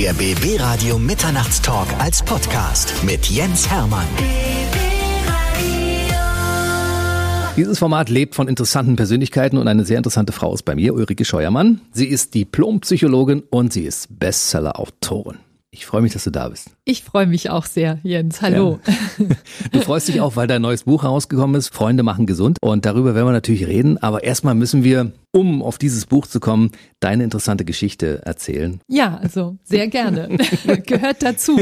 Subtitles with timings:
[0.00, 4.06] Der BB Radio Mitternachtstalk als Podcast mit Jens Hermann.
[7.56, 11.24] Dieses Format lebt von interessanten Persönlichkeiten und eine sehr interessante Frau ist bei mir, Ulrike
[11.24, 11.80] Scheuermann.
[11.90, 15.38] Sie ist Diplompsychologin und sie ist Bestseller-Autorin.
[15.72, 16.70] Ich freue mich, dass du da bist.
[16.90, 18.40] Ich freue mich auch sehr, Jens.
[18.40, 18.80] Hallo.
[18.86, 19.26] Ja.
[19.72, 22.56] Du freust dich auch, weil dein neues Buch herausgekommen ist, Freunde machen gesund.
[22.62, 23.98] Und darüber werden wir natürlich reden.
[23.98, 26.70] Aber erstmal müssen wir, um auf dieses Buch zu kommen,
[27.00, 28.80] deine interessante Geschichte erzählen.
[28.88, 30.28] Ja, also sehr gerne.
[30.86, 31.60] Gehört dazu.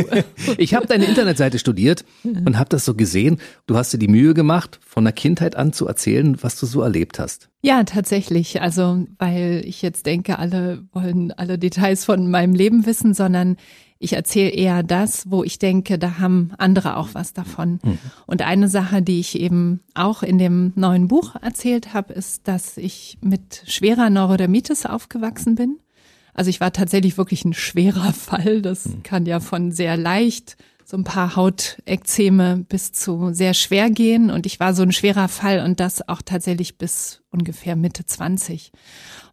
[0.59, 3.39] Ich habe deine Internetseite studiert und habe das so gesehen.
[3.67, 6.83] Du hast dir die Mühe gemacht, von der Kindheit an zu erzählen, was du so
[6.83, 7.49] erlebt hast.
[7.63, 8.63] Ja, tatsächlich.
[8.63, 13.57] Also, weil ich jetzt denke, alle wollen alle Details von meinem Leben wissen, sondern
[13.99, 17.79] ich erzähle eher das, wo ich denke, da haben andere auch was davon.
[17.83, 17.99] Mhm.
[18.27, 22.77] Und eine Sache, die ich eben auch in dem neuen Buch erzählt habe, ist, dass
[22.77, 25.79] ich mit schwerer Neurodermitis aufgewachsen bin.
[26.35, 28.63] Also ich war tatsächlich wirklich ein schwerer Fall.
[28.63, 29.03] Das mhm.
[29.03, 34.31] kann ja von sehr leicht so ein paar Hautekzeme bis zu sehr schwer gehen.
[34.31, 38.73] Und ich war so ein schwerer Fall und das auch tatsächlich bis ungefähr Mitte 20.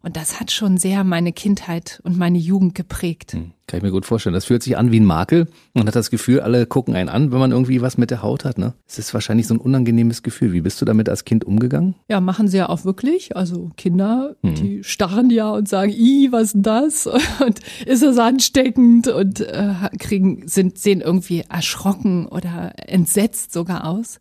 [0.02, 3.32] Und das hat schon sehr meine Kindheit und meine Jugend geprägt.
[3.32, 4.34] Hm, kann ich mir gut vorstellen.
[4.34, 5.48] Das fühlt sich an wie ein Makel.
[5.72, 8.44] Man hat das Gefühl, alle gucken einen an, wenn man irgendwie was mit der Haut
[8.44, 8.58] hat.
[8.58, 8.74] Ne?
[8.86, 10.52] Es ist wahrscheinlich so ein unangenehmes Gefühl.
[10.52, 11.94] Wie bist du damit als Kind umgegangen?
[12.08, 13.34] Ja, machen sie ja auch wirklich.
[13.34, 14.54] Also Kinder, hm.
[14.54, 17.06] die starren ja und sagen, i, was ist denn das?
[17.44, 19.08] Und ist das ansteckend?
[19.08, 24.20] Und äh, kriegen, sind, sehen irgendwie erschrocken oder entsetzt sogar aus.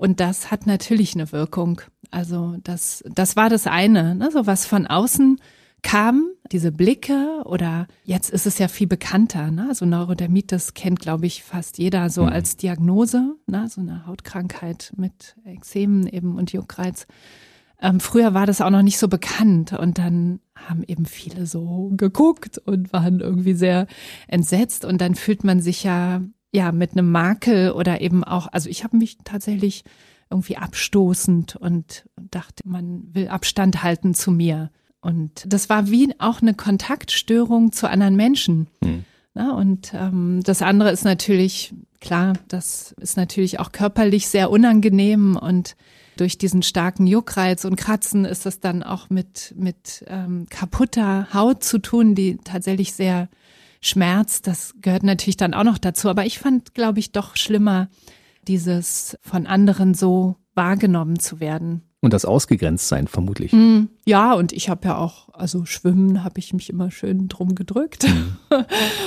[0.00, 1.82] Und das hat natürlich eine Wirkung.
[2.10, 4.30] Also das, das war das eine, ne?
[4.32, 5.40] so was von außen
[5.82, 9.66] kam, diese Blicke oder jetzt ist es ja viel bekannter, ne?
[9.68, 12.28] also Neurodermitis kennt, glaube ich, fast jeder so mhm.
[12.30, 13.66] als Diagnose, ne?
[13.68, 17.06] so eine Hautkrankheit mit Ekzemen eben und Juckreiz.
[17.80, 21.90] Ähm, früher war das auch noch nicht so bekannt und dann haben eben viele so
[21.96, 23.86] geguckt und waren irgendwie sehr
[24.28, 26.20] entsetzt und dann fühlt man sich ja
[26.52, 29.84] ja, mit einem Makel oder eben auch, also ich habe mich tatsächlich
[30.30, 34.70] irgendwie abstoßend und dachte, man will Abstand halten zu mir.
[35.00, 38.68] Und das war wie auch eine Kontaktstörung zu anderen Menschen.
[38.82, 39.04] Mhm.
[39.34, 45.36] Na, und ähm, das andere ist natürlich, klar, das ist natürlich auch körperlich sehr unangenehm
[45.36, 45.76] und
[46.16, 51.64] durch diesen starken Juckreiz und Kratzen ist das dann auch mit, mit ähm, kaputter Haut
[51.64, 53.28] zu tun, die tatsächlich sehr
[53.80, 56.10] Schmerz, das gehört natürlich dann auch noch dazu.
[56.10, 57.88] Aber ich fand, glaube ich, doch schlimmer,
[58.50, 61.82] dieses von anderen so wahrgenommen zu werden.
[62.00, 63.52] Und das ausgegrenzt sein, vermutlich.
[63.52, 67.54] Mm, ja, und ich habe ja auch, also Schwimmen habe ich mich immer schön drum
[67.54, 68.54] gedrückt mm.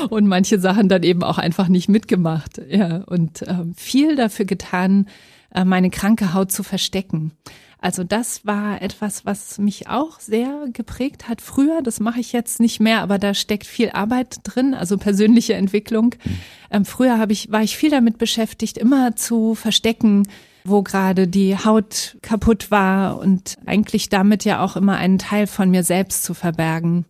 [0.10, 2.62] und manche Sachen dann eben auch einfach nicht mitgemacht.
[2.70, 5.08] Ja, und äh, viel dafür getan,
[5.54, 7.34] äh, meine kranke Haut zu verstecken.
[7.84, 11.82] Also das war etwas, was mich auch sehr geprägt hat früher.
[11.82, 16.16] Das mache ich jetzt nicht mehr, aber da steckt viel Arbeit drin, also persönliche Entwicklung.
[16.24, 16.40] Mhm.
[16.72, 20.30] Ähm, früher habe ich, war ich viel damit beschäftigt, immer zu verstecken,
[20.64, 25.70] wo gerade die Haut kaputt war und eigentlich damit ja auch immer einen Teil von
[25.70, 27.04] mir selbst zu verbergen.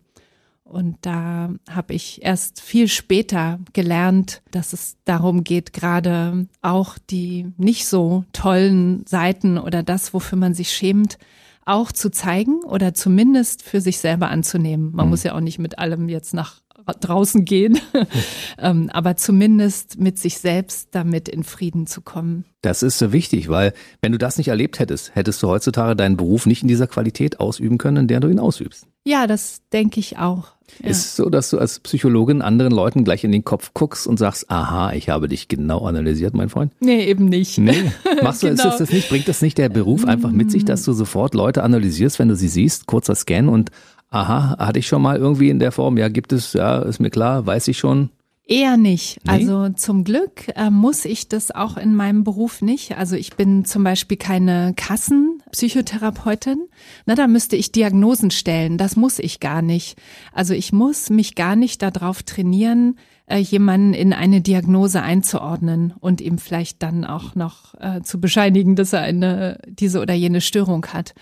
[0.74, 7.46] Und da habe ich erst viel später gelernt, dass es darum geht, gerade auch die
[7.56, 11.18] nicht so tollen Seiten oder das, wofür man sich schämt,
[11.64, 14.90] auch zu zeigen oder zumindest für sich selber anzunehmen.
[14.92, 15.10] Man mhm.
[15.10, 16.60] muss ja auch nicht mit allem jetzt nach
[17.00, 17.78] draußen gehen,
[18.58, 22.46] ähm, aber zumindest mit sich selbst damit in Frieden zu kommen.
[22.62, 26.16] Das ist so wichtig, weil wenn du das nicht erlebt hättest, hättest du heutzutage deinen
[26.16, 28.88] Beruf nicht in dieser Qualität ausüben können, in der du ihn ausübst.
[29.04, 30.53] Ja, das denke ich auch.
[30.82, 30.90] Ja.
[30.90, 34.50] Ist so, dass du als Psychologin anderen Leuten gleich in den Kopf guckst und sagst,
[34.50, 36.72] aha, ich habe dich genau analysiert, mein Freund?
[36.80, 37.58] Nee, eben nicht.
[37.58, 37.92] Nee.
[38.22, 38.68] Machst du genau.
[38.68, 39.08] ist das nicht?
[39.08, 42.36] Bringt das nicht der Beruf einfach mit sich, dass du sofort Leute analysierst, wenn du
[42.36, 43.70] sie siehst, kurzer Scan und
[44.10, 47.10] aha, hatte ich schon mal irgendwie in der Form, ja, gibt es, ja, ist mir
[47.10, 48.10] klar, weiß ich schon.
[48.46, 49.20] Eher nicht.
[49.24, 49.32] Nee?
[49.32, 52.98] Also zum Glück äh, muss ich das auch in meinem Beruf nicht.
[52.98, 56.68] Also ich bin zum Beispiel keine Kassenpsychotherapeutin.
[57.06, 58.76] Na, da müsste ich Diagnosen stellen.
[58.76, 59.96] Das muss ich gar nicht.
[60.32, 66.20] Also ich muss mich gar nicht darauf trainieren, äh, jemanden in eine Diagnose einzuordnen und
[66.20, 70.84] ihm vielleicht dann auch noch äh, zu bescheinigen, dass er eine diese oder jene Störung
[70.86, 71.14] hat.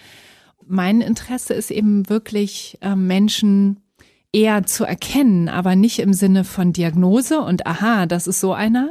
[0.66, 3.78] Mein Interesse ist eben wirklich äh, Menschen
[4.32, 8.90] eher zu erkennen, aber nicht im Sinne von Diagnose und aha, das ist so einer,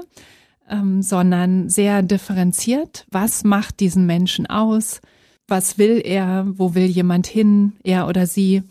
[0.69, 3.05] ähm, sondern sehr differenziert.
[3.09, 5.01] Was macht diesen Menschen aus?
[5.47, 6.45] Was will er?
[6.47, 7.73] Wo will jemand hin?
[7.83, 8.63] Er oder sie?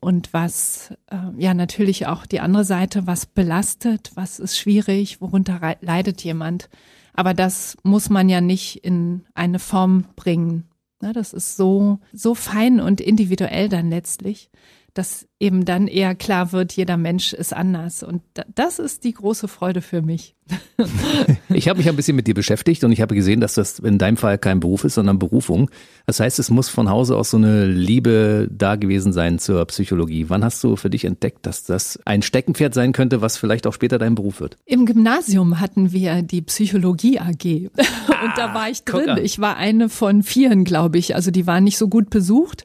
[0.00, 5.76] Und was, äh, ja, natürlich auch die andere Seite, was belastet, was ist schwierig, worunter
[5.80, 6.68] leidet jemand.
[7.14, 10.64] Aber das muss man ja nicht in eine Form bringen.
[11.00, 14.50] Das ist so, so fein und individuell dann letztlich
[14.96, 18.02] dass eben dann eher klar wird, jeder Mensch ist anders.
[18.02, 18.22] Und
[18.54, 20.34] das ist die große Freude für mich.
[21.50, 23.98] ich habe mich ein bisschen mit dir beschäftigt und ich habe gesehen, dass das in
[23.98, 25.70] deinem Fall kein Beruf ist, sondern Berufung.
[26.06, 30.30] Das heißt, es muss von Hause aus so eine Liebe da gewesen sein zur Psychologie.
[30.30, 33.74] Wann hast du für dich entdeckt, dass das ein Steckenpferd sein könnte, was vielleicht auch
[33.74, 34.56] später dein Beruf wird?
[34.64, 39.18] Im Gymnasium hatten wir die Psychologie AG und da war ich drin.
[39.22, 41.14] Ich war eine von vieren, glaube ich.
[41.14, 42.64] Also die waren nicht so gut besucht.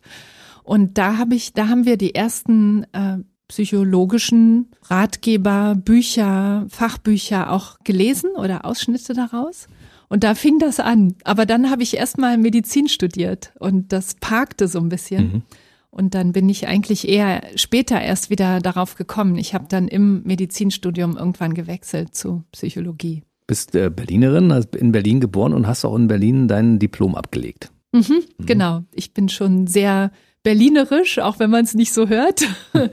[0.72, 3.18] Und da habe ich, da haben wir die ersten äh,
[3.50, 9.68] psychologischen Ratgeber, Bücher, Fachbücher auch gelesen oder Ausschnitte daraus.
[10.08, 11.16] Und da fing das an.
[11.26, 15.24] Aber dann habe ich erstmal Medizin studiert und das parkte so ein bisschen.
[15.24, 15.42] Mhm.
[15.90, 19.36] Und dann bin ich eigentlich eher später erst wieder darauf gekommen.
[19.36, 23.24] Ich habe dann im Medizinstudium irgendwann gewechselt zu Psychologie.
[23.46, 27.74] Bist äh, Berlinerin, hast in Berlin geboren und hast auch in Berlin dein Diplom abgelegt.
[27.92, 28.46] Mhm, mhm.
[28.46, 28.84] Genau.
[28.94, 30.12] Ich bin schon sehr
[30.44, 32.48] berlinerisch, auch wenn man es nicht so hört.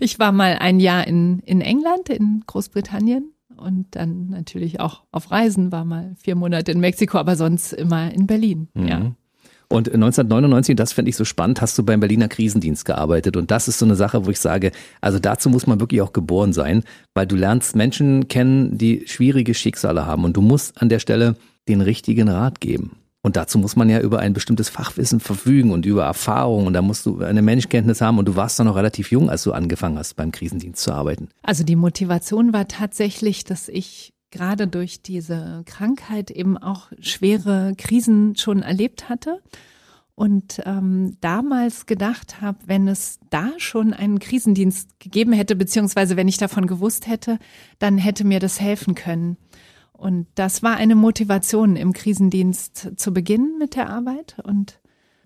[0.00, 5.30] ich war mal ein Jahr in, in England, in Großbritannien und dann natürlich auch auf
[5.30, 8.68] Reisen, war mal vier Monate in Mexiko, aber sonst immer in Berlin.
[8.74, 8.88] Mhm.
[8.88, 9.12] Ja.
[9.68, 13.38] Und 1999, das fände ich so spannend, hast du beim Berliner Krisendienst gearbeitet.
[13.38, 14.70] Und das ist so eine Sache, wo ich sage,
[15.00, 16.84] also dazu muss man wirklich auch geboren sein,
[17.14, 20.24] weil du lernst Menschen kennen, die schwierige Schicksale haben.
[20.24, 21.36] Und du musst an der Stelle
[21.68, 22.98] den richtigen Rat geben.
[23.24, 26.66] Und dazu muss man ja über ein bestimmtes Fachwissen verfügen und über Erfahrung.
[26.66, 28.18] Und da musst du eine Menschkenntnis haben.
[28.18, 31.28] Und du warst dann noch relativ jung, als du angefangen hast, beim Krisendienst zu arbeiten.
[31.42, 38.34] Also die Motivation war tatsächlich, dass ich gerade durch diese Krankheit eben auch schwere Krisen
[38.34, 39.40] schon erlebt hatte.
[40.14, 46.28] Und ähm, damals gedacht habe, wenn es da schon einen Krisendienst gegeben hätte, beziehungsweise wenn
[46.28, 47.38] ich davon gewusst hätte,
[47.78, 49.36] dann hätte mir das helfen können.
[50.02, 54.36] Und das war eine Motivation im Krisendienst zu beginnen mit der Arbeit.
[54.42, 54.80] Und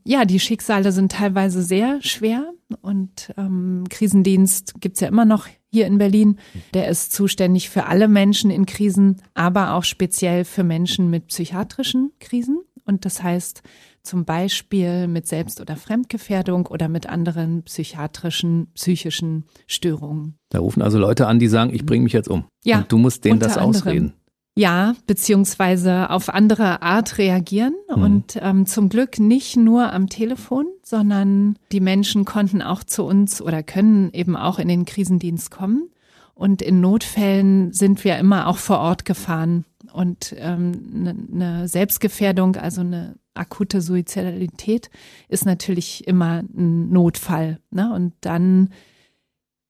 [0.05, 2.53] ja, die Schicksale sind teilweise sehr schwer.
[2.83, 6.39] Und ähm, Krisendienst gibt's ja immer noch hier in Berlin.
[6.75, 12.13] Der ist zuständig für alle Menschen in Krisen, aber auch speziell für Menschen mit psychiatrischen
[12.21, 12.61] Krisen.
[12.85, 13.63] Und das heißt
[14.03, 20.39] zum Beispiel mit Selbst- oder Fremdgefährdung oder mit anderen psychiatrischen, psychischen Störungen.
[20.51, 22.45] Da rufen also Leute an, die sagen, ich bringe mich jetzt um.
[22.63, 22.81] Ja.
[22.81, 24.13] Und du musst denen das ausreden.
[24.59, 28.03] Ja, beziehungsweise auf andere Art reagieren mhm.
[28.03, 33.43] und ähm, zum Glück nicht nur am Telefon, sondern die Menschen konnten auch zu uns
[33.43, 35.91] oder können eben auch in den Krisendienst kommen.
[36.33, 39.67] Und in Notfällen sind wir immer auch vor Ort gefahren.
[39.93, 44.91] Und ähm, ne eine Selbstgefährdung, also eine akute Suizidalität,
[45.29, 47.61] ist natürlich immer ein Notfall.
[47.71, 47.93] Ne?
[47.93, 48.71] Und dann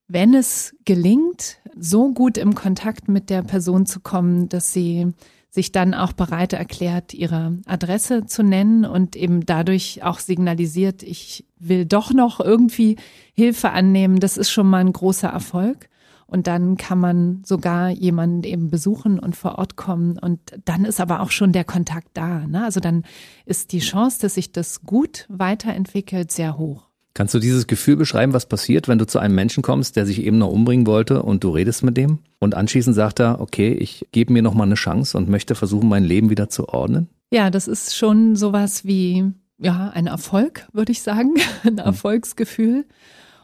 [0.08, 5.12] wenn es gelingt, so gut im Kontakt mit der Person zu kommen, dass sie
[5.50, 11.46] sich dann auch bereit erklärt, ihre Adresse zu nennen und eben dadurch auch signalisiert, ich
[11.58, 12.96] will doch noch irgendwie
[13.32, 15.88] Hilfe annehmen, das ist schon mal ein großer Erfolg.
[16.28, 20.18] Und dann kann man sogar jemanden eben besuchen und vor Ort kommen.
[20.18, 22.46] Und dann ist aber auch schon der Kontakt da.
[22.48, 22.64] Ne?
[22.64, 23.04] Also dann
[23.44, 26.88] ist die Chance, dass sich das gut weiterentwickelt, sehr hoch.
[27.16, 30.22] Kannst du dieses Gefühl beschreiben, was passiert, wenn du zu einem Menschen kommst, der sich
[30.22, 34.06] eben noch umbringen wollte und du redest mit dem und anschließend sagt er, okay, ich
[34.12, 37.08] gebe mir noch mal eine Chance und möchte versuchen, mein Leben wieder zu ordnen?
[37.30, 41.86] Ja, das ist schon sowas wie ja ein Erfolg, würde ich sagen, ein hm.
[41.86, 42.84] Erfolgsgefühl.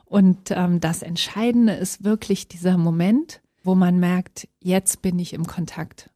[0.05, 5.47] Und ähm, das Entscheidende ist wirklich dieser Moment, wo man merkt, jetzt bin ich im
[5.47, 6.11] Kontakt.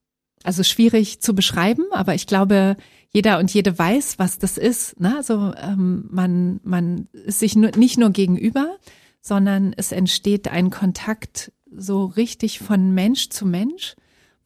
[0.46, 2.76] Also schwierig zu beschreiben, aber ich glaube,
[3.10, 5.00] jeder und jede weiß, was das ist.
[5.00, 5.16] Ne?
[5.16, 8.76] Also ähm, man, man ist sich nur, nicht nur gegenüber,
[9.20, 13.96] sondern es entsteht ein Kontakt so richtig von Mensch zu Mensch,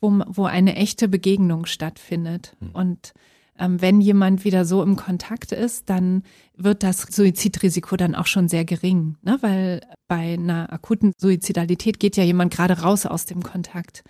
[0.01, 2.57] wo, wo eine echte Begegnung stattfindet.
[2.61, 2.71] Mhm.
[2.71, 3.13] Und
[3.59, 6.23] ähm, wenn jemand wieder so im Kontakt ist, dann
[6.57, 9.37] wird das Suizidrisiko dann auch schon sehr gering, ne?
[9.43, 14.03] weil bei einer akuten Suizidalität geht ja jemand gerade raus aus dem Kontakt.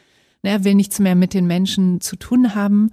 [0.42, 0.50] Ne?
[0.50, 2.90] Er will nichts mehr mit den Menschen zu tun haben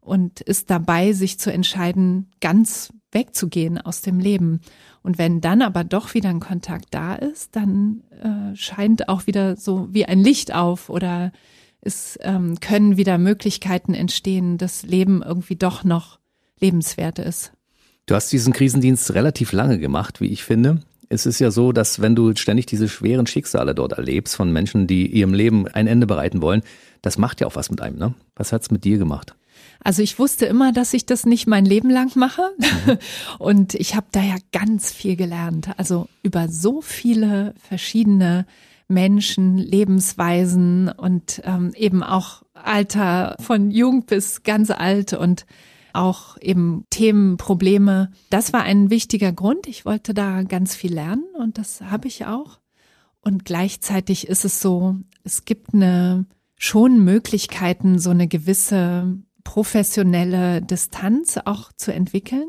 [0.00, 4.60] und ist dabei, sich zu entscheiden, ganz wegzugehen aus dem Leben.
[5.02, 9.56] Und wenn dann aber doch wieder ein Kontakt da ist, dann äh, scheint auch wieder
[9.56, 11.32] so wie ein Licht auf oder
[11.80, 16.18] es ähm, können wieder Möglichkeiten entstehen, dass Leben irgendwie doch noch
[16.60, 17.52] lebenswert ist.
[18.06, 20.82] Du hast diesen Krisendienst relativ lange gemacht, wie ich finde.
[21.08, 24.86] Es ist ja so, dass wenn du ständig diese schweren Schicksale dort erlebst von Menschen,
[24.86, 26.62] die ihrem Leben ein Ende bereiten wollen,
[27.02, 28.14] das macht ja auch was mit einem, ne?
[28.36, 29.34] Was hat's mit dir gemacht?
[29.82, 32.42] Also ich wusste immer, dass ich das nicht mein Leben lang mache.
[32.58, 32.98] Mhm.
[33.38, 35.70] Und ich habe da ja ganz viel gelernt.
[35.76, 38.46] Also über so viele verschiedene
[38.88, 45.12] Menschen, Lebensweisen und ähm, eben auch Alter von jung bis ganz alt.
[45.12, 45.46] Und
[45.92, 48.10] auch eben Themen, Probleme.
[48.30, 49.66] Das war ein wichtiger Grund.
[49.66, 52.58] Ich wollte da ganz viel lernen und das habe ich auch.
[53.22, 56.26] Und gleichzeitig ist es so, es gibt eine
[56.60, 62.46] schon Möglichkeiten, so eine gewisse professionelle Distanz auch zu entwickeln.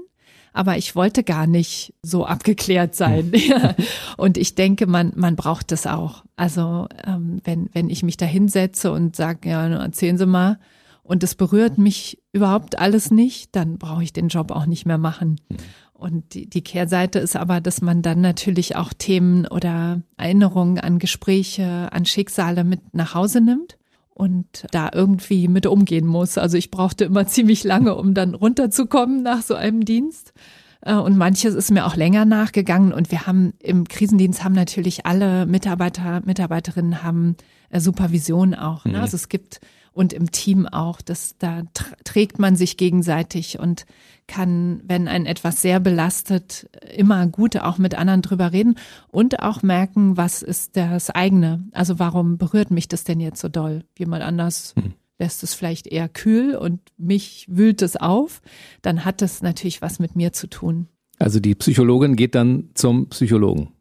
[0.54, 3.32] Aber ich wollte gar nicht so abgeklärt sein.
[3.34, 3.74] Hm.
[4.18, 6.26] und ich denke, man, man braucht das auch.
[6.36, 10.60] Also ähm, wenn, wenn ich mich da hinsetze und sage, ja, erzählen Sie mal,
[11.04, 14.98] und es berührt mich überhaupt alles nicht, dann brauche ich den Job auch nicht mehr
[14.98, 15.40] machen.
[15.50, 15.58] Hm.
[15.94, 21.00] Und die, die Kehrseite ist aber, dass man dann natürlich auch Themen oder Erinnerungen an
[21.00, 23.78] Gespräche, an Schicksale mit nach Hause nimmt
[24.14, 26.38] und da irgendwie mit umgehen muss.
[26.38, 30.34] Also ich brauchte immer ziemlich lange, um dann runterzukommen nach so einem Dienst.
[30.82, 32.94] Äh, und manches ist mir auch länger nachgegangen.
[32.94, 37.36] Und wir haben im Krisendienst haben natürlich alle Mitarbeiter, Mitarbeiterinnen haben
[37.70, 38.86] äh, Supervision auch.
[38.86, 38.94] Ne?
[38.98, 39.02] Mhm.
[39.02, 39.62] Also es gibt
[39.94, 41.64] und im Team auch, dass da
[42.04, 43.86] trägt man sich gegenseitig und
[44.32, 48.76] kann, wenn ein etwas sehr belastet, immer gut auch mit anderen drüber reden
[49.10, 51.66] und auch merken, was ist das eigene.
[51.74, 53.84] Also warum berührt mich das denn jetzt so doll?
[54.00, 54.94] Jemand anders hm.
[55.20, 58.42] lässt es vielleicht eher kühl und mich wühlt es auf.
[58.82, 60.88] Dann hat es natürlich was mit mir zu tun.
[61.20, 63.74] Also die Psychologin geht dann zum Psychologen.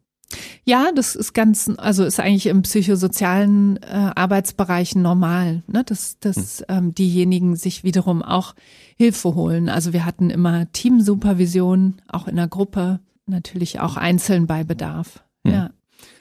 [0.65, 5.83] Ja, das ist ganz, also ist eigentlich im psychosozialen äh, Arbeitsbereichen normal, ne?
[5.85, 6.65] dass, dass hm.
[6.67, 8.53] ähm, diejenigen sich wiederum auch
[8.97, 9.69] Hilfe holen.
[9.69, 15.23] Also wir hatten immer Teamsupervision, auch in der Gruppe, natürlich auch einzeln bei Bedarf.
[15.45, 15.53] Hm.
[15.53, 15.69] Ja.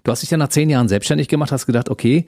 [0.05, 2.27] Du hast dich ja nach zehn Jahren selbstständig gemacht, hast gedacht, okay,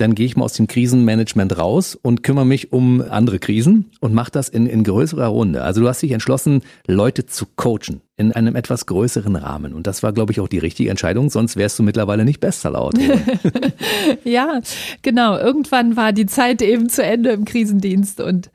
[0.00, 4.14] dann gehe ich mal aus dem Krisenmanagement raus und kümmere mich um andere Krisen und
[4.14, 5.62] mache das in, in größerer Runde.
[5.62, 9.74] Also du hast dich entschlossen, Leute zu coachen in einem etwas größeren Rahmen.
[9.74, 12.88] Und das war, glaube ich, auch die richtige Entscheidung, sonst wärst du mittlerweile nicht Bestseller.
[14.24, 14.60] ja,
[15.02, 15.36] genau.
[15.36, 18.50] Irgendwann war die Zeit eben zu Ende im Krisendienst und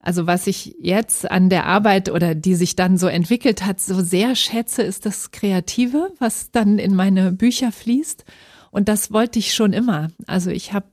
[0.00, 4.00] also was ich jetzt an der Arbeit oder die sich dann so entwickelt hat, so
[4.00, 8.24] sehr schätze, ist das Kreative, was dann in meine Bücher fließt.
[8.70, 10.08] Und das wollte ich schon immer.
[10.26, 10.86] Also ich habe,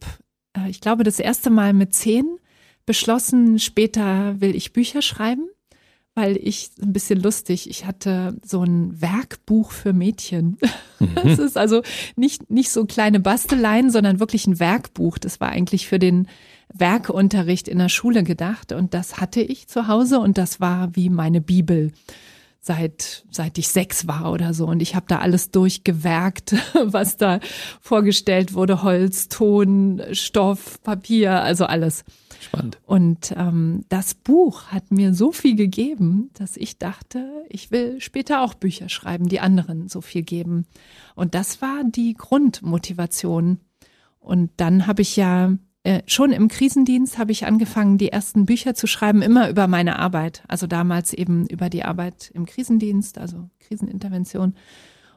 [0.57, 2.37] äh, ich glaube, das erste Mal mit zehn
[2.85, 5.47] beschlossen, später will ich Bücher schreiben,
[6.15, 10.57] weil ich ein bisschen lustig, ich hatte so ein Werkbuch für Mädchen.
[10.97, 11.13] Mhm.
[11.25, 11.81] Das ist also
[12.15, 15.17] nicht, nicht so kleine Basteleien, sondern wirklich ein Werkbuch.
[15.17, 16.29] Das war eigentlich für den
[16.73, 21.09] Werkunterricht in der Schule gedacht und das hatte ich zu Hause und das war wie
[21.09, 21.91] meine Bibel
[22.61, 26.55] seit seit ich sechs war oder so und ich habe da alles durchgewerkt,
[26.85, 27.41] was da
[27.81, 32.05] vorgestellt wurde, Holz, Ton, Stoff, Papier, also alles.
[32.45, 32.79] Spannend.
[32.85, 38.41] Und ähm, das Buch hat mir so viel gegeben, dass ich dachte, ich will später
[38.41, 40.67] auch Bücher schreiben, die anderen so viel geben.
[41.15, 43.61] Und das war die Grundmotivation.
[44.19, 48.75] Und dann habe ich ja äh, schon im Krisendienst habe ich angefangen, die ersten Bücher
[48.75, 50.43] zu schreiben, immer über meine Arbeit.
[50.47, 54.53] Also damals eben über die Arbeit im Krisendienst, also Krisenintervention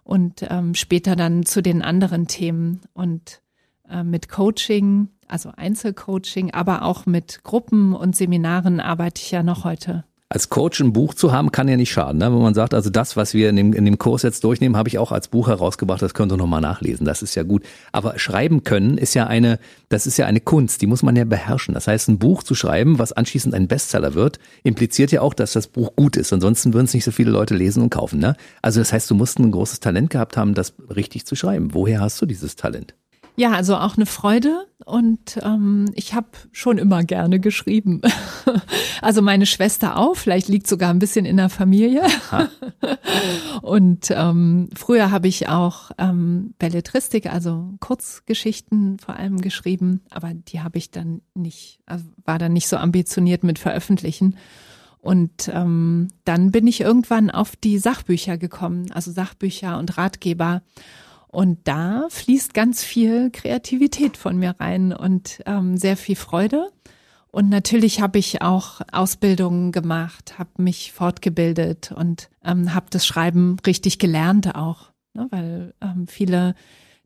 [0.03, 3.43] und ähm, später dann zu den anderen Themen und
[3.87, 9.65] äh, mit Coaching, also Einzelcoaching, aber auch mit Gruppen und Seminaren arbeite ich ja noch
[9.65, 12.19] heute als Coach ein Buch zu haben, kann ja nicht schaden.
[12.19, 12.27] Ne?
[12.27, 14.89] Wenn man sagt, also das, was wir in dem, in dem Kurs jetzt durchnehmen, habe
[14.89, 17.07] ich auch als Buch herausgebracht, das könnt ihr nochmal nachlesen.
[17.07, 17.65] Das ist ja gut.
[17.93, 19.59] Aber schreiben können ist ja eine,
[19.89, 21.73] das ist ja eine Kunst, die muss man ja beherrschen.
[21.73, 25.55] Das heißt, ein Buch zu schreiben, was anschließend ein Bestseller wird, impliziert ja auch, dass
[25.55, 26.33] das Buch gut ist.
[26.33, 28.19] Ansonsten würden es nicht so viele Leute lesen und kaufen.
[28.19, 28.37] Ne?
[28.61, 31.73] Also das heißt, du musst ein großes Talent gehabt haben, das richtig zu schreiben.
[31.73, 32.95] Woher hast du dieses Talent?
[33.39, 38.03] Ja, also auch eine Freude und ähm, ich habe schon immer gerne geschrieben.
[39.01, 42.03] also meine Schwester auch, vielleicht liegt sogar ein bisschen in der Familie.
[43.63, 50.61] und ähm, früher habe ich auch ähm, Belletristik, also Kurzgeschichten vor allem geschrieben, aber die
[50.61, 54.37] habe ich dann nicht, also war dann nicht so ambitioniert mit Veröffentlichen.
[54.99, 60.63] Und ähm, dann bin ich irgendwann auf die Sachbücher gekommen, also Sachbücher und Ratgeber.
[61.29, 66.71] Und da fließt ganz viel Kreativität von mir rein und ähm, sehr viel Freude.
[67.31, 73.59] Und natürlich habe ich auch Ausbildungen gemacht, habe mich fortgebildet und ähm, habe das Schreiben
[73.67, 76.55] richtig gelernt auch, ne, weil ähm, viele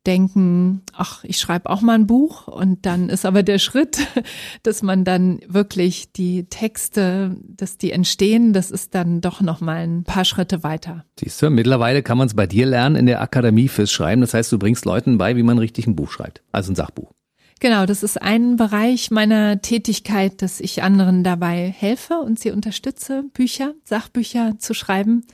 [0.06, 3.99] denken, ach, ich schreibe auch mal ein Buch und dann ist aber der Schritt,
[4.62, 9.87] dass man dann wirklich die Texte, dass die entstehen, das ist dann doch noch mal
[9.87, 11.04] ein paar Schritte weiter.
[11.18, 14.21] Siehst du, mittlerweile kann man es bei dir lernen in der Akademie fürs Schreiben.
[14.21, 17.12] Das heißt, du bringst Leuten bei, wie man richtig ein Buch schreibt, also ein Sachbuch.
[17.61, 23.23] Genau, das ist ein Bereich meiner Tätigkeit, dass ich anderen dabei helfe und sie unterstütze,
[23.35, 25.25] Bücher, Sachbücher zu schreiben.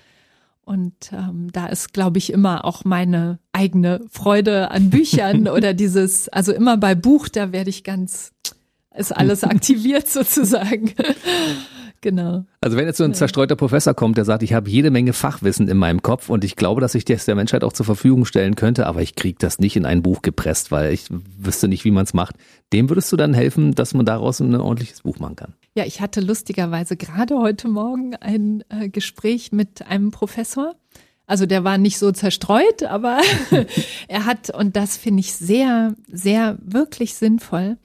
[0.68, 6.28] Und ähm, da ist, glaube ich, immer auch meine eigene Freude an Büchern oder dieses,
[6.28, 8.32] also immer bei Buch, da werde ich ganz,
[8.94, 10.92] ist alles aktiviert sozusagen.
[12.00, 12.44] Genau.
[12.60, 15.66] Also wenn jetzt so ein zerstreuter Professor kommt, der sagt, ich habe jede Menge Fachwissen
[15.66, 18.54] in meinem Kopf und ich glaube, dass ich das der Menschheit auch zur Verfügung stellen
[18.54, 21.90] könnte, aber ich kriege das nicht in ein Buch gepresst, weil ich wüsste nicht, wie
[21.90, 22.36] man es macht.
[22.72, 25.54] Dem würdest du dann helfen, dass man daraus ein ordentliches Buch machen kann?
[25.74, 30.74] Ja, ich hatte lustigerweise gerade heute Morgen ein äh, Gespräch mit einem Professor.
[31.26, 33.20] Also der war nicht so zerstreut, aber
[34.08, 37.76] er hat, und das finde ich sehr, sehr wirklich sinnvoll,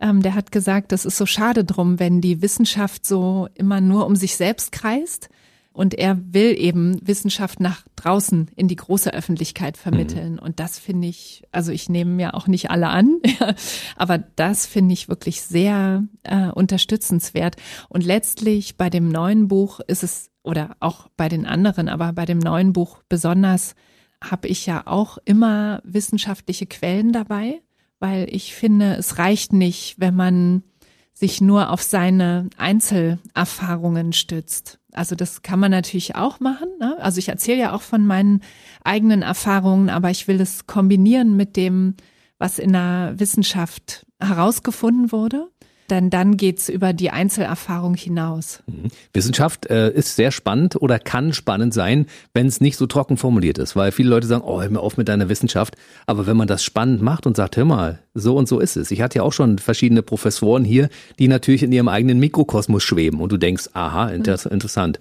[0.00, 4.06] ähm, der hat gesagt, das ist so schade drum, wenn die Wissenschaft so immer nur
[4.06, 5.28] um sich selbst kreist.
[5.72, 10.34] Und er will eben Wissenschaft nach draußen in die große Öffentlichkeit vermitteln.
[10.34, 10.38] Mhm.
[10.38, 13.20] Und das finde ich, also ich nehme mir auch nicht alle an,
[13.96, 17.56] aber das finde ich wirklich sehr äh, unterstützenswert.
[17.88, 22.26] Und letztlich bei dem neuen Buch ist es, oder auch bei den anderen, aber bei
[22.26, 23.74] dem neuen Buch besonders,
[24.22, 27.60] habe ich ja auch immer wissenschaftliche Quellen dabei
[28.02, 30.64] weil ich finde, es reicht nicht, wenn man
[31.12, 34.80] sich nur auf seine Einzelerfahrungen stützt.
[34.92, 36.68] Also das kann man natürlich auch machen.
[36.78, 36.96] Ne?
[37.00, 38.42] Also ich erzähle ja auch von meinen
[38.84, 41.96] eigenen Erfahrungen, aber ich will es kombinieren mit dem,
[42.38, 45.48] was in der Wissenschaft herausgefunden wurde
[45.90, 48.62] denn dann geht's über die Einzelerfahrung hinaus.
[48.66, 48.88] Mhm.
[49.12, 53.58] Wissenschaft äh, ist sehr spannend oder kann spannend sein, wenn es nicht so trocken formuliert
[53.58, 55.76] ist, weil viele Leute sagen, oh, hör mir auf mit deiner Wissenschaft.
[56.06, 58.90] Aber wenn man das spannend macht und sagt, hör mal, so und so ist es.
[58.90, 63.20] Ich hatte ja auch schon verschiedene Professoren hier, die natürlich in ihrem eigenen Mikrokosmos schweben
[63.20, 64.94] und du denkst, aha, inter mhm.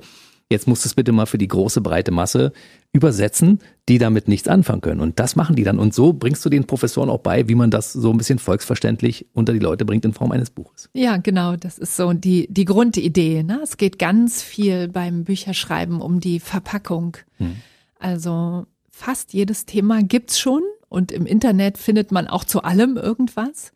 [0.52, 2.52] Jetzt musst du es bitte mal für die große breite Masse
[2.92, 5.00] übersetzen, die damit nichts anfangen können.
[5.00, 5.80] Und das machen die dann.
[5.80, 9.28] Und so bringst du den Professoren auch bei, wie man das so ein bisschen volksverständlich
[9.34, 10.90] unter die Leute bringt in Form eines Buches.
[10.94, 11.56] Ja, genau.
[11.56, 13.44] Das ist so die, die Grundidee.
[13.44, 13.62] Ne?
[13.64, 17.16] Es geht ganz viel beim Bücherschreiben um die Verpackung.
[17.38, 17.56] Hm.
[17.98, 20.64] Also fast jedes Thema gibt's schon.
[20.90, 23.72] Und im Internet findet man auch zu allem irgendwas.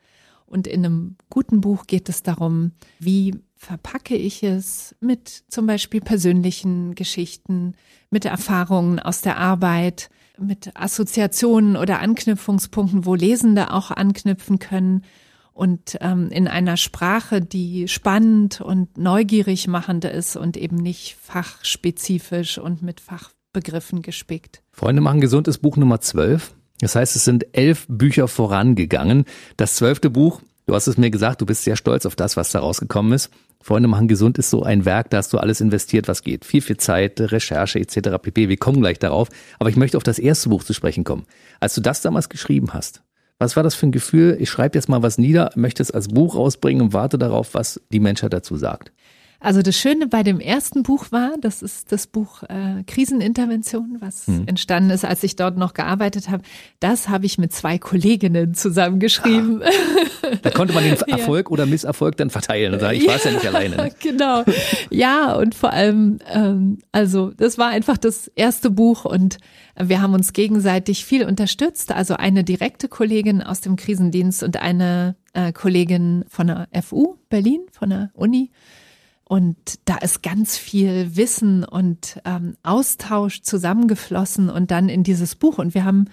[0.45, 6.01] Und in einem guten Buch geht es darum, wie verpacke ich es mit zum Beispiel
[6.01, 7.73] persönlichen Geschichten,
[8.09, 15.03] mit Erfahrungen aus der Arbeit, mit Assoziationen oder Anknüpfungspunkten, wo Lesende auch anknüpfen können
[15.55, 22.57] und ähm, in einer Sprache, die spannend und neugierig machend ist und eben nicht fachspezifisch
[22.57, 24.61] und mit Fachbegriffen gespickt.
[24.71, 26.53] Freunde machen gesund ist Buch Nummer 12.
[26.81, 29.23] Das heißt, es sind elf Bücher vorangegangen.
[29.55, 32.51] Das zwölfte Buch, du hast es mir gesagt, du bist sehr stolz auf das, was
[32.51, 33.29] da rausgekommen ist.
[33.61, 36.45] Freunde machen gesund ist so ein Werk, da hast du alles investiert, was geht.
[36.45, 38.21] Viel, viel Zeit, Recherche etc.
[38.21, 38.49] pp.
[38.49, 39.29] Wir kommen gleich darauf.
[39.57, 41.25] Aber ich möchte auf das erste Buch zu sprechen kommen.
[41.59, 43.01] Als du das damals geschrieben hast,
[43.37, 44.37] was war das für ein Gefühl?
[44.39, 47.81] Ich schreibe jetzt mal was nieder, möchte es als Buch rausbringen und warte darauf, was
[47.91, 48.91] die Menschheit dazu sagt.
[49.45, 54.25] Also das Schöne bei dem ersten Buch war, das ist das Buch äh, Krisenintervention, was
[54.25, 54.47] hm.
[54.47, 56.41] entstanden ist, als ich dort noch gearbeitet habe.
[56.79, 59.61] Das habe ich mit zwei Kolleginnen zusammengeschrieben.
[59.61, 61.51] Ah, da konnte man den Erfolg ja.
[61.51, 63.75] oder Misserfolg dann verteilen und sagen, ich war es ja nicht alleine.
[63.75, 63.91] Ne?
[64.01, 64.43] Genau.
[64.89, 69.37] Ja, und vor allem, ähm, also das war einfach das erste Buch und
[69.79, 71.91] wir haben uns gegenseitig viel unterstützt.
[71.91, 77.61] Also eine direkte Kollegin aus dem Krisendienst und eine äh, Kollegin von der FU Berlin,
[77.71, 78.49] von der Uni.
[79.27, 85.57] Und da ist ganz viel Wissen und ähm, Austausch zusammengeflossen und dann in dieses Buch.
[85.57, 86.05] Und wir haben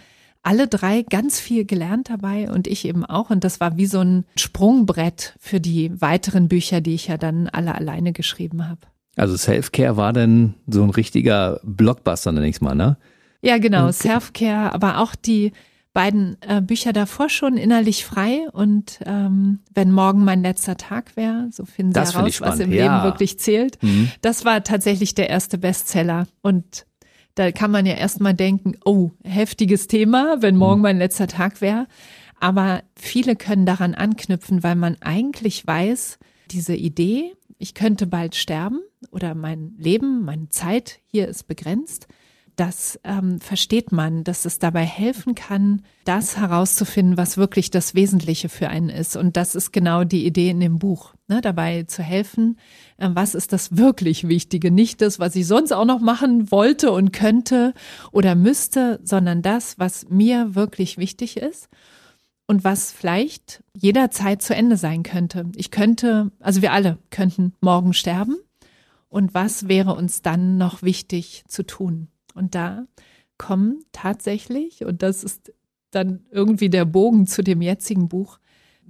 [0.43, 3.31] alle drei ganz viel gelernt dabei und ich eben auch.
[3.31, 7.49] Und das war wie so ein Sprungbrett für die weiteren Bücher, die ich ja dann
[7.49, 8.81] alle alleine geschrieben habe.
[9.17, 12.97] Also Self-Care war dann so ein richtiger Blockbuster, nenne ich es mal, ne?
[13.43, 13.91] Ja, genau.
[13.91, 15.53] Self-Care, aber auch die
[15.93, 21.49] beiden äh, Bücher davor schon innerlich frei und ähm, wenn morgen mein letzter Tag wäre,
[21.51, 22.85] so finden Sie das heraus, was im ja.
[22.85, 23.83] Leben wirklich zählt.
[23.83, 24.11] Mhm.
[24.23, 26.87] Das war tatsächlich der erste Bestseller und
[27.35, 30.83] da kann man ja erstmal denken, oh, heftiges Thema, wenn morgen mhm.
[30.83, 31.87] mein letzter Tag wäre.
[32.41, 36.19] Aber viele können daran anknüpfen, weil man eigentlich weiß,
[36.51, 42.09] diese Idee, ich könnte bald sterben oder mein Leben, meine Zeit hier ist begrenzt
[42.57, 48.49] das ähm, versteht man, dass es dabei helfen kann, das herauszufinden, was wirklich das Wesentliche
[48.49, 49.17] für einen ist.
[49.17, 51.41] Und das ist genau die Idee in dem Buch, ne?
[51.41, 52.59] dabei zu helfen,
[52.99, 54.71] äh, was ist das wirklich Wichtige.
[54.71, 57.73] Nicht das, was ich sonst auch noch machen wollte und könnte
[58.13, 61.69] oder müsste, sondern das, was mir wirklich wichtig ist
[62.47, 65.47] und was vielleicht jederzeit zu Ende sein könnte.
[65.57, 68.37] Ich könnte, also wir alle könnten morgen sterben.
[69.09, 72.09] Und was wäre uns dann noch wichtig zu tun?
[72.35, 72.87] Und da
[73.39, 75.53] kommen tatsächlich, und das ist
[75.91, 78.39] dann irgendwie der Bogen zu dem jetzigen Buch,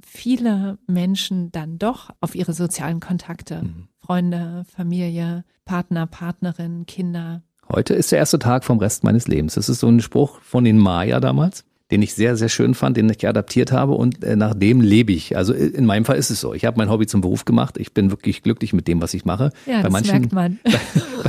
[0.04, 3.62] viele Menschen dann doch auf ihre sozialen Kontakte.
[3.62, 3.88] Mhm.
[4.04, 7.42] Freunde, Familie, Partner, Partnerin, Kinder.
[7.68, 9.54] Heute ist der erste Tag vom Rest meines Lebens.
[9.54, 11.64] Das ist so ein Spruch von den Maya damals.
[11.92, 15.12] Den ich sehr, sehr schön fand, den ich adaptiert habe und äh, nach dem lebe
[15.12, 15.36] ich.
[15.36, 16.54] Also äh, in meinem Fall ist es so.
[16.54, 17.76] Ich habe mein Hobby zum Beruf gemacht.
[17.76, 19.52] Ich bin wirklich glücklich mit dem, was ich mache.
[19.66, 20.58] Ja, bei das manchen, merkt man.
[20.64, 20.70] Bei,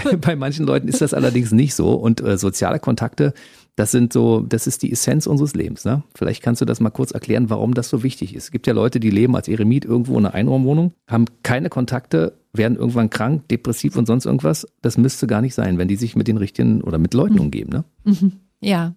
[0.12, 1.92] bei, bei manchen Leuten ist das allerdings nicht so.
[1.92, 3.34] Und äh, soziale Kontakte,
[3.76, 5.84] das sind so, das ist die Essenz unseres Lebens.
[5.84, 6.04] Ne?
[6.16, 8.46] Vielleicht kannst du das mal kurz erklären, warum das so wichtig ist.
[8.46, 12.38] Es gibt ja Leute, die leben als Eremit irgendwo in einer Einraumwohnung, haben keine Kontakte,
[12.54, 14.66] werden irgendwann krank, depressiv und sonst irgendwas.
[14.82, 17.72] Das müsste gar nicht sein, wenn die sich mit den richtigen oder mit Leuten umgeben.
[17.72, 17.84] Ne?
[18.06, 18.32] Mhm.
[18.62, 18.96] Ja,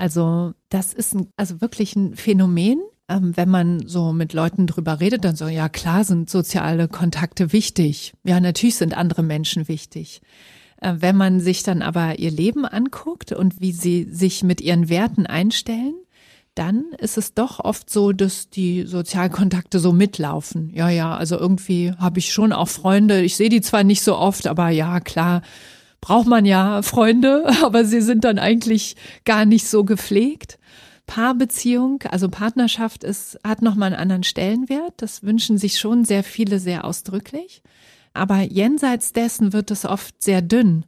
[0.00, 2.80] also das ist ein, also wirklich ein Phänomen.
[3.08, 7.52] Ähm, wenn man so mit Leuten drüber redet, dann so, ja klar sind soziale Kontakte
[7.52, 8.14] wichtig.
[8.24, 10.22] Ja, natürlich sind andere Menschen wichtig.
[10.80, 14.88] Äh, wenn man sich dann aber ihr Leben anguckt und wie sie sich mit ihren
[14.88, 15.94] Werten einstellen,
[16.54, 20.70] dann ist es doch oft so, dass die Sozialkontakte so mitlaufen.
[20.74, 23.20] Ja, ja, also irgendwie habe ich schon auch Freunde.
[23.20, 25.42] Ich sehe die zwar nicht so oft, aber ja, klar,
[26.00, 30.58] braucht man ja Freunde, aber sie sind dann eigentlich gar nicht so gepflegt.
[31.06, 34.94] Paarbeziehung, also Partnerschaft ist, hat nochmal einen anderen Stellenwert.
[34.98, 37.62] Das wünschen sich schon sehr viele sehr ausdrücklich.
[38.14, 40.84] Aber jenseits dessen wird es oft sehr dünn.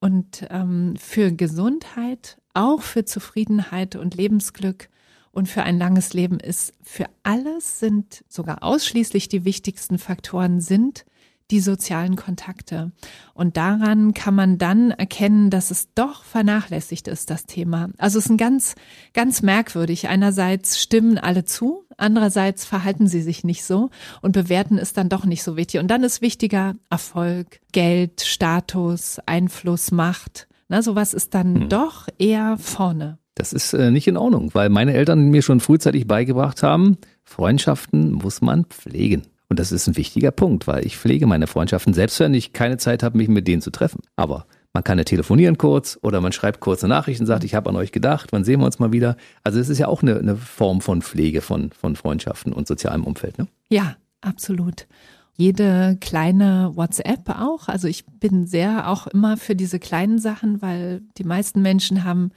[0.00, 4.88] Und ähm, für Gesundheit, auch für Zufriedenheit und Lebensglück
[5.32, 11.04] und für ein langes Leben ist für alles sind sogar ausschließlich die wichtigsten Faktoren sind
[11.50, 12.92] die sozialen Kontakte.
[13.34, 17.88] Und daran kann man dann erkennen, dass es doch vernachlässigt ist, das Thema.
[17.96, 18.74] Also es ist ein ganz,
[19.14, 20.08] ganz merkwürdig.
[20.08, 25.24] Einerseits stimmen alle zu, andererseits verhalten sie sich nicht so und bewerten es dann doch
[25.24, 25.80] nicht so wichtig.
[25.80, 30.48] Und dann ist wichtiger Erfolg, Geld, Status, Einfluss, Macht.
[30.68, 31.68] Na, sowas ist dann hm.
[31.70, 33.18] doch eher vorne.
[33.34, 38.12] Das ist äh, nicht in Ordnung, weil meine Eltern mir schon frühzeitig beigebracht haben, Freundschaften
[38.12, 39.22] muss man pflegen.
[39.48, 42.76] Und das ist ein wichtiger Punkt, weil ich pflege meine Freundschaften, selbst wenn ich keine
[42.76, 44.00] Zeit habe, mich mit denen zu treffen.
[44.16, 47.76] Aber man kann ja telefonieren kurz oder man schreibt kurze Nachrichten, sagt, ich habe an
[47.76, 49.16] euch gedacht, wann sehen wir uns mal wieder.
[49.42, 53.04] Also es ist ja auch eine, eine Form von Pflege von, von Freundschaften und sozialem
[53.04, 53.38] Umfeld.
[53.38, 53.48] Ne?
[53.70, 54.86] Ja, absolut.
[55.34, 57.68] Jede kleine WhatsApp auch.
[57.68, 62.32] Also ich bin sehr auch immer für diese kleinen Sachen, weil die meisten Menschen haben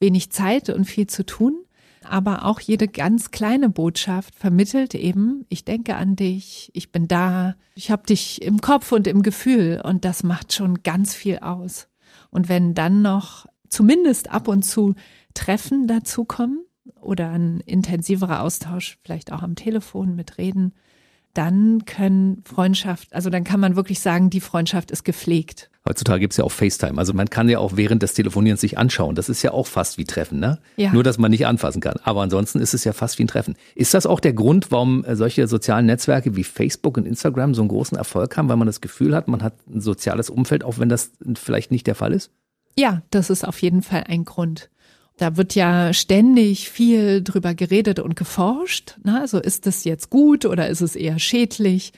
[0.00, 1.64] wenig Zeit und viel zu tun
[2.04, 7.54] aber auch jede ganz kleine Botschaft vermittelt eben, ich denke an dich, ich bin da,
[7.74, 11.88] ich habe dich im Kopf und im Gefühl und das macht schon ganz viel aus.
[12.30, 14.94] Und wenn dann noch zumindest ab und zu
[15.34, 16.64] Treffen dazukommen
[17.00, 20.74] oder ein intensiverer Austausch, vielleicht auch am Telefon mit Reden,
[21.34, 25.70] dann können Freundschaft, also dann kann man wirklich sagen, die Freundschaft ist gepflegt.
[25.86, 26.96] Heutzutage gibt's ja auch FaceTime.
[26.96, 29.14] Also man kann ja auch während des Telefonierens sich anschauen.
[29.14, 30.58] Das ist ja auch fast wie Treffen, ne?
[30.76, 30.90] Ja.
[30.92, 31.96] Nur, dass man nicht anfassen kann.
[32.04, 33.54] Aber ansonsten ist es ja fast wie ein Treffen.
[33.74, 37.60] Ist das auch der Grund, warum äh, solche sozialen Netzwerke wie Facebook und Instagram so
[37.60, 40.78] einen großen Erfolg haben, weil man das Gefühl hat, man hat ein soziales Umfeld, auch
[40.78, 42.30] wenn das vielleicht nicht der Fall ist?
[42.78, 44.70] Ja, das ist auf jeden Fall ein Grund.
[45.18, 48.96] Da wird ja ständig viel drüber geredet und geforscht.
[49.04, 51.92] Na, also ist das jetzt gut oder ist es eher schädlich?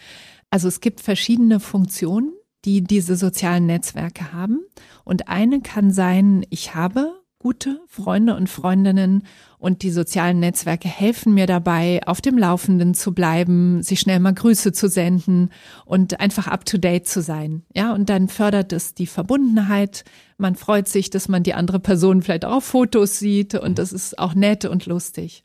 [0.50, 2.32] Also es gibt verschiedene Funktionen,
[2.66, 4.60] die diese sozialen Netzwerke haben.
[5.04, 9.22] Und eine kann sein, ich habe gute Freunde und Freundinnen
[9.58, 14.34] und die sozialen Netzwerke helfen mir dabei, auf dem Laufenden zu bleiben, sich schnell mal
[14.34, 15.50] Grüße zu senden
[15.84, 17.62] und einfach up to date zu sein.
[17.72, 20.04] Ja, und dann fördert es die Verbundenheit.
[20.38, 24.18] Man freut sich, dass man die andere Person vielleicht auch Fotos sieht und das ist
[24.18, 25.44] auch nett und lustig.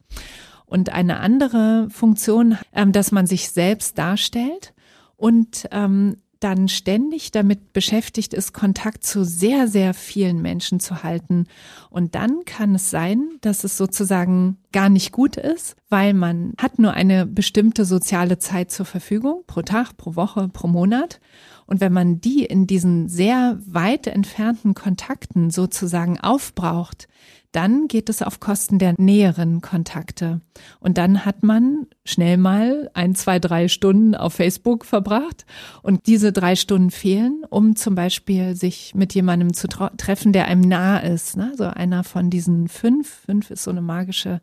[0.66, 4.74] Und eine andere Funktion, ähm, dass man sich selbst darstellt
[5.18, 11.46] und ähm, dann ständig damit beschäftigt ist, Kontakt zu sehr, sehr vielen Menschen zu halten.
[11.90, 16.80] Und dann kann es sein, dass es sozusagen gar nicht gut ist, weil man hat
[16.80, 21.20] nur eine bestimmte soziale Zeit zur Verfügung, pro Tag, pro Woche, pro Monat.
[21.68, 27.08] Und wenn man die in diesen sehr weit entfernten Kontakten sozusagen aufbraucht,
[27.52, 30.42] dann geht es auf Kosten der näheren Kontakte.
[30.80, 35.46] Und dann hat man schnell mal ein, zwei, drei Stunden auf Facebook verbracht
[35.82, 40.62] und diese drei Stunden fehlen, um zum Beispiel sich mit jemandem zu treffen, der einem
[40.62, 41.36] nah ist.
[41.36, 41.54] Ne?
[41.58, 44.42] So einer von diesen fünf, fünf ist so eine magische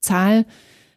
[0.00, 0.46] Zahl,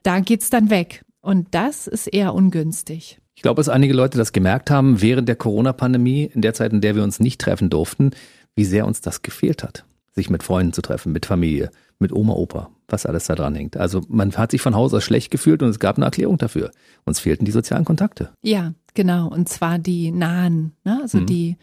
[0.04, 1.04] da geht's dann weg.
[1.22, 3.20] Und das ist eher ungünstig.
[3.36, 6.82] Ich glaube, dass einige Leute das gemerkt haben während der Corona-Pandemie, in der Zeit, in
[6.82, 8.12] der wir uns nicht treffen durften,
[8.56, 9.87] wie sehr uns das gefehlt hat
[10.18, 13.78] sich mit Freunden zu treffen, mit Familie, mit Oma, Opa, was alles da dran hängt.
[13.78, 16.72] Also man hat sich von Haus aus schlecht gefühlt und es gab eine Erklärung dafür.
[17.06, 18.32] Uns fehlten die sozialen Kontakte.
[18.42, 19.30] Ja, genau.
[19.30, 21.00] Und zwar die nahen, ne?
[21.02, 21.26] also mhm.
[21.28, 21.58] die,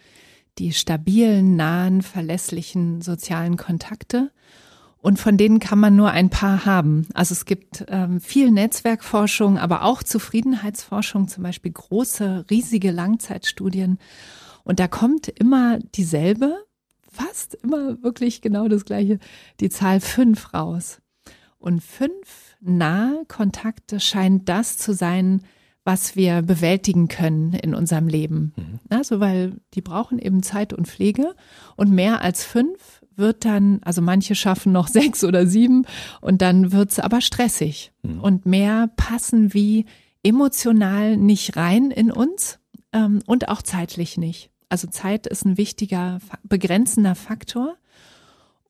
[0.58, 4.30] die stabilen, nahen, verlässlichen sozialen Kontakte.
[4.98, 7.06] Und von denen kann man nur ein paar haben.
[7.12, 13.98] Also es gibt ähm, viel Netzwerkforschung, aber auch Zufriedenheitsforschung, zum Beispiel große, riesige Langzeitstudien.
[14.62, 16.64] Und da kommt immer dieselbe
[17.14, 19.18] fast immer wirklich genau das gleiche,
[19.60, 21.00] die Zahl fünf raus.
[21.58, 25.42] Und fünf nahe Kontakte scheint das zu sein,
[25.84, 28.52] was wir bewältigen können in unserem Leben.
[28.56, 28.80] Mhm.
[28.88, 31.34] Also, weil die brauchen eben Zeit und Pflege
[31.76, 35.86] und mehr als fünf wird dann, also manche schaffen noch sechs oder sieben
[36.20, 38.20] und dann wird's aber stressig mhm.
[38.20, 39.86] und mehr passen wie
[40.22, 42.58] emotional nicht rein in uns
[42.92, 44.50] ähm, und auch zeitlich nicht.
[44.74, 47.76] Also Zeit ist ein wichtiger, begrenzender Faktor.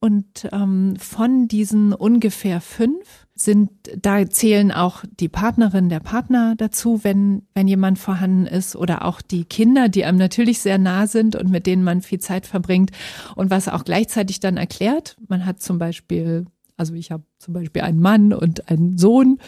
[0.00, 7.02] Und ähm, von diesen ungefähr fünf sind, da zählen auch die Partnerin, der Partner dazu,
[7.04, 11.36] wenn, wenn jemand vorhanden ist, oder auch die Kinder, die einem natürlich sehr nah sind
[11.36, 12.90] und mit denen man viel Zeit verbringt.
[13.34, 16.44] Und was auch gleichzeitig dann erklärt, man hat zum Beispiel,
[16.76, 19.38] also ich habe zum Beispiel einen Mann und einen Sohn.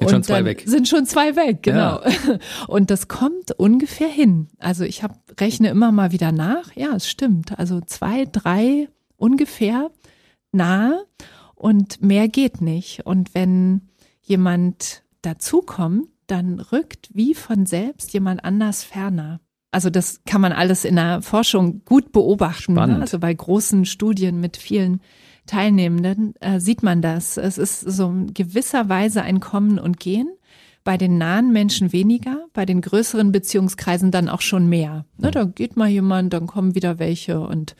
[0.00, 0.62] Sind schon zwei weg.
[0.66, 2.00] Sind schon zwei weg, genau.
[2.02, 2.38] Ja.
[2.68, 4.48] Und das kommt ungefähr hin.
[4.58, 6.74] Also ich hab, rechne immer mal wieder nach.
[6.74, 7.58] Ja, es stimmt.
[7.58, 9.90] Also zwei, drei ungefähr
[10.52, 11.04] nahe
[11.54, 13.04] und mehr geht nicht.
[13.04, 13.82] Und wenn
[14.22, 19.40] jemand dazukommt, dann rückt wie von selbst jemand anders ferner.
[19.72, 22.74] Also das kann man alles in der Forschung gut beobachten.
[22.74, 22.98] Ne?
[23.00, 25.00] Also bei großen Studien mit vielen
[25.50, 27.36] Teilnehmenden äh, sieht man das.
[27.36, 30.28] Es ist so in gewisser Weise ein Kommen und Gehen.
[30.84, 35.04] Bei den nahen Menschen weniger, bei den größeren Beziehungskreisen dann auch schon mehr.
[35.18, 37.74] Ne, da geht mal jemand, dann kommen wieder welche und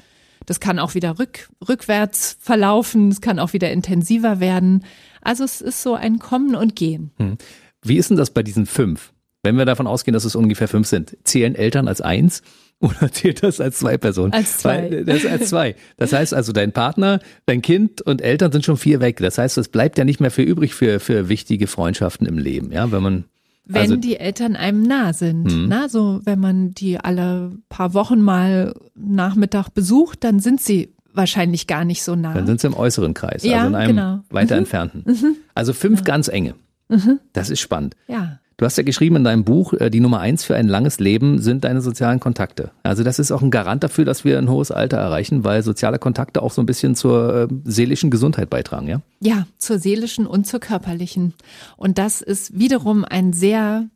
[0.46, 4.84] das kann auch wieder rück, rückwärts verlaufen, es kann auch wieder intensiver werden.
[5.22, 7.12] Also es ist so ein Kommen und Gehen.
[7.18, 7.38] Hm.
[7.82, 9.12] Wie ist denn das bei diesen fünf?
[9.44, 12.42] Wenn wir davon ausgehen, dass es ungefähr fünf sind, zählen Eltern als eins
[12.80, 14.32] oder zählt das als zwei Personen?
[14.32, 14.90] Als zwei.
[14.90, 15.76] Weil, das als zwei.
[15.96, 19.18] Das heißt also, dein Partner, dein Kind und Eltern sind schon vier weg.
[19.18, 22.72] Das heißt, es bleibt ja nicht mehr viel übrig für, für wichtige Freundschaften im Leben,
[22.72, 23.24] ja, wenn man
[23.66, 25.44] wenn also, die Eltern einem nah sind.
[25.44, 25.66] Mhm.
[25.68, 31.66] Na, so wenn man die alle paar Wochen mal Nachmittag besucht, dann sind sie wahrscheinlich
[31.66, 32.34] gar nicht so nah.
[32.34, 34.20] Dann sind sie im äußeren Kreis, ja, also in einem genau.
[34.30, 34.60] weiter mhm.
[34.60, 35.04] entfernten.
[35.06, 35.36] Mhm.
[35.54, 36.04] Also fünf ja.
[36.04, 36.54] ganz enge.
[36.88, 37.20] Mhm.
[37.32, 37.94] Das ist spannend.
[38.08, 38.39] Ja.
[38.60, 41.40] Du hast ja geschrieben in deinem Buch, äh, die Nummer eins für ein langes Leben
[41.40, 42.72] sind deine sozialen Kontakte.
[42.82, 45.98] Also das ist auch ein Garant dafür, dass wir ein hohes Alter erreichen, weil soziale
[45.98, 49.00] Kontakte auch so ein bisschen zur äh, seelischen Gesundheit beitragen, ja?
[49.20, 51.32] Ja, zur seelischen und zur körperlichen.
[51.78, 53.88] Und das ist wiederum ein sehr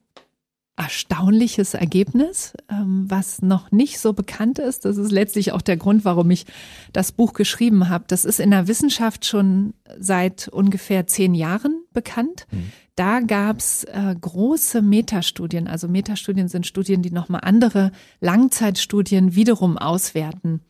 [0.76, 4.84] erstaunliches Ergebnis, ähm, was noch nicht so bekannt ist.
[4.84, 6.46] Das ist letztlich auch der Grund, warum ich
[6.92, 8.04] das Buch geschrieben habe.
[8.08, 12.46] Das ist in der Wissenschaft schon seit ungefähr zehn Jahren bekannt.
[12.50, 12.72] Mhm.
[12.96, 15.68] Da gab's äh, große Metastudien.
[15.68, 20.60] Also Metastudien sind Studien, die nochmal andere Langzeitstudien wiederum auswerten.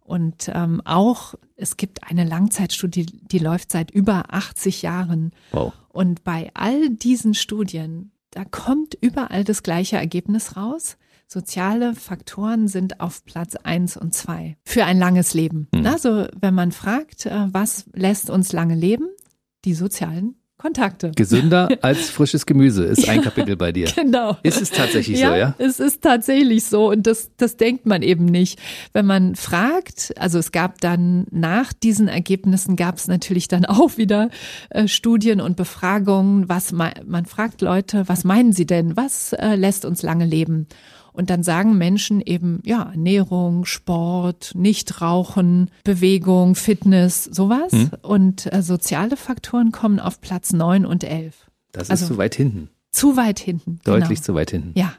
[0.00, 5.32] Und ähm, auch, es gibt eine Langzeitstudie, die läuft seit über 80 Jahren.
[5.52, 5.74] Wow.
[5.88, 10.96] Und bei all diesen Studien da kommt überall das gleiche Ergebnis raus.
[11.26, 15.68] Soziale Faktoren sind auf Platz eins und zwei für ein langes Leben.
[15.74, 15.86] Mhm.
[15.86, 19.08] Also wenn man fragt, äh, was lässt uns lange leben?
[19.64, 21.12] Die sozialen Kontakte.
[21.14, 23.86] Gesünder als frisches Gemüse ist ein Kapitel bei dir.
[23.94, 24.36] Genau.
[24.42, 25.54] Ist es tatsächlich ja, so, ja?
[25.58, 28.58] Es ist tatsächlich so und das, das denkt man eben nicht.
[28.92, 33.96] Wenn man fragt, also es gab dann nach diesen Ergebnissen gab es natürlich dann auch
[33.98, 34.30] wieder
[34.70, 38.96] äh, Studien und Befragungen, was man, man fragt Leute, was meinen sie denn?
[38.96, 40.66] Was äh, lässt uns lange leben?
[41.18, 47.72] Und dann sagen Menschen eben, ja, Ernährung, Sport, Nichtrauchen, Bewegung, Fitness, sowas.
[47.72, 47.90] Hm.
[48.02, 51.50] Und äh, soziale Faktoren kommen auf Platz neun und elf.
[51.72, 52.68] Das also, ist zu weit hinten.
[52.92, 53.80] Zu weit hinten.
[53.82, 54.26] Deutlich genau.
[54.26, 54.78] zu weit hinten.
[54.78, 54.92] Ja.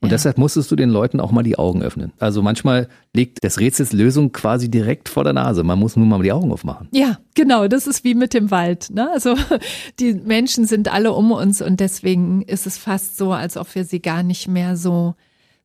[0.00, 0.14] Und ja.
[0.14, 2.14] deshalb musstest du den Leuten auch mal die Augen öffnen.
[2.18, 5.62] Also manchmal liegt das Rätsels Lösung quasi direkt vor der Nase.
[5.62, 6.88] Man muss nur mal die Augen aufmachen.
[6.92, 7.68] Ja, genau.
[7.68, 8.88] Das ist wie mit dem Wald.
[8.94, 9.10] Ne?
[9.12, 9.34] Also
[10.00, 13.84] die Menschen sind alle um uns und deswegen ist es fast so, als ob wir
[13.84, 15.14] sie gar nicht mehr so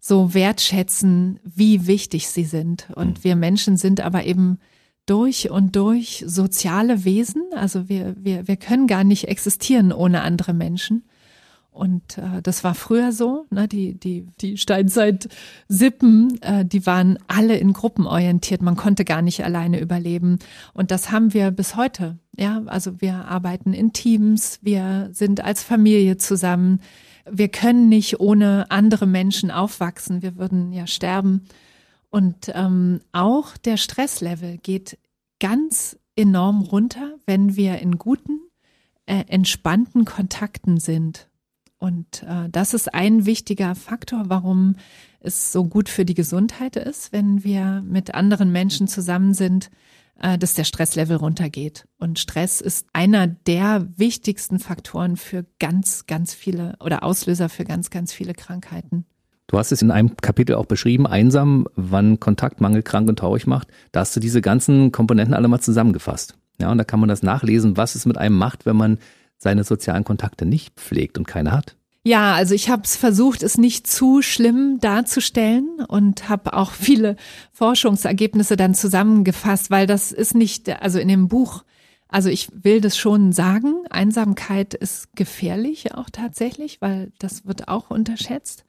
[0.03, 2.89] so wertschätzen, wie wichtig sie sind.
[2.95, 3.23] Und mhm.
[3.23, 4.57] wir Menschen sind aber eben
[5.05, 7.43] durch und durch soziale Wesen.
[7.55, 11.03] Also wir, wir, wir können gar nicht existieren ohne andere Menschen.
[11.69, 13.45] Und äh, das war früher so.
[13.51, 13.67] Ne?
[13.67, 18.63] Die, die, die Steinzeit-Sippen, äh, die waren alle in Gruppen orientiert.
[18.63, 20.39] Man konnte gar nicht alleine überleben.
[20.73, 22.17] Und das haben wir bis heute.
[22.37, 26.81] Ja, also wir arbeiten in Teams, wir sind als Familie zusammen
[27.29, 30.21] wir können nicht ohne andere Menschen aufwachsen.
[30.21, 31.45] Wir würden ja sterben.
[32.09, 34.97] Und ähm, auch der Stresslevel geht
[35.39, 38.39] ganz enorm runter, wenn wir in guten,
[39.05, 41.29] äh, entspannten Kontakten sind.
[41.79, 44.75] Und äh, das ist ein wichtiger Faktor, warum
[45.19, 49.71] es so gut für die Gesundheit ist, wenn wir mit anderen Menschen zusammen sind,
[50.39, 51.85] dass der Stresslevel runtergeht.
[51.97, 57.89] Und Stress ist einer der wichtigsten Faktoren für ganz, ganz viele oder Auslöser für ganz,
[57.89, 59.05] ganz viele Krankheiten.
[59.47, 63.67] Du hast es in einem Kapitel auch beschrieben, einsam, wann Kontaktmangel krank und traurig macht.
[63.91, 66.37] Da hast du diese ganzen Komponenten alle mal zusammengefasst.
[66.61, 68.99] Ja, und da kann man das nachlesen, was es mit einem macht, wenn man
[69.37, 71.75] seine sozialen Kontakte nicht pflegt und keine hat.
[72.03, 77.15] Ja, also ich habe es versucht, es nicht zu schlimm darzustellen und habe auch viele
[77.51, 81.63] Forschungsergebnisse dann zusammengefasst, weil das ist nicht, also in dem Buch,
[82.07, 87.91] also ich will das schon sagen, Einsamkeit ist gefährlich auch tatsächlich, weil das wird auch
[87.91, 88.65] unterschätzt.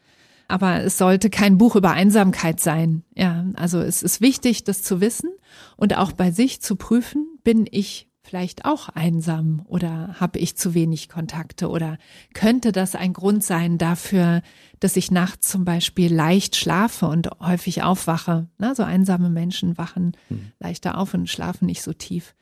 [0.46, 3.02] Aber es sollte kein Buch über Einsamkeit sein.
[3.16, 5.30] Ja, also es ist wichtig, das zu wissen
[5.78, 10.72] und auch bei sich zu prüfen, bin ich vielleicht auch einsam oder habe ich zu
[10.72, 11.98] wenig Kontakte oder
[12.32, 14.40] könnte das ein Grund sein dafür,
[14.80, 18.48] dass ich nachts zum Beispiel leicht schlafe und häufig aufwache.
[18.56, 20.50] Na, so einsame Menschen wachen hm.
[20.60, 22.34] leichter auf und schlafen nicht so tief.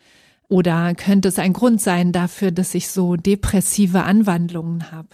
[0.47, 5.09] Oder könnte es ein Grund sein dafür, dass ich so depressive Anwandlungen habe?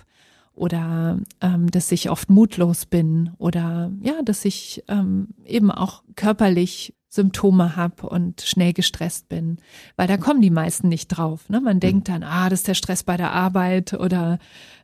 [0.55, 6.93] Oder ähm, dass ich oft mutlos bin oder ja, dass ich ähm, eben auch körperlich
[7.16, 9.59] Symptome habe und schnell gestresst bin,
[9.96, 11.48] weil da kommen die meisten nicht drauf.
[11.48, 11.61] Ne?
[11.61, 14.38] Man denkt dann, ah, das ist der Stress bei der Arbeit oder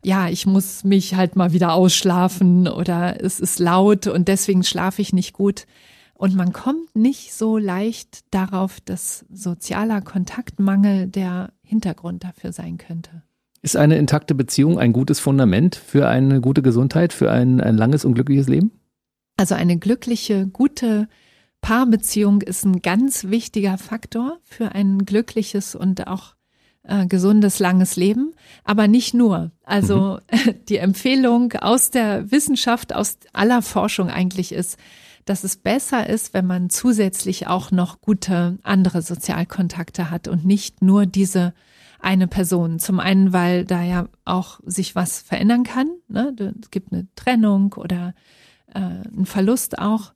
[0.04, 5.00] ja, ich muss mich halt mal wieder ausschlafen oder es ist laut und deswegen schlafe
[5.00, 5.66] ich nicht gut.
[6.14, 13.22] Und man kommt nicht so leicht darauf, dass sozialer Kontaktmangel der Hintergrund dafür sein könnte.
[13.60, 18.04] Ist eine intakte Beziehung ein gutes Fundament für eine gute Gesundheit, für ein, ein langes
[18.04, 18.72] und glückliches Leben?
[19.36, 21.08] Also eine glückliche, gute
[21.62, 26.34] Paarbeziehung ist ein ganz wichtiger Faktor für ein glückliches und auch
[26.82, 29.52] äh, gesundes, langes Leben, aber nicht nur.
[29.64, 30.54] Also mhm.
[30.68, 34.76] die Empfehlung aus der Wissenschaft, aus aller Forschung eigentlich ist,
[35.24, 40.82] dass es besser ist, wenn man zusätzlich auch noch gute andere Sozialkontakte hat und nicht
[40.82, 41.54] nur diese
[42.00, 42.80] eine Person.
[42.80, 45.88] Zum einen, weil da ja auch sich was verändern kann.
[46.08, 46.34] Ne?
[46.60, 48.14] Es gibt eine Trennung oder
[48.74, 50.12] äh, einen Verlust auch.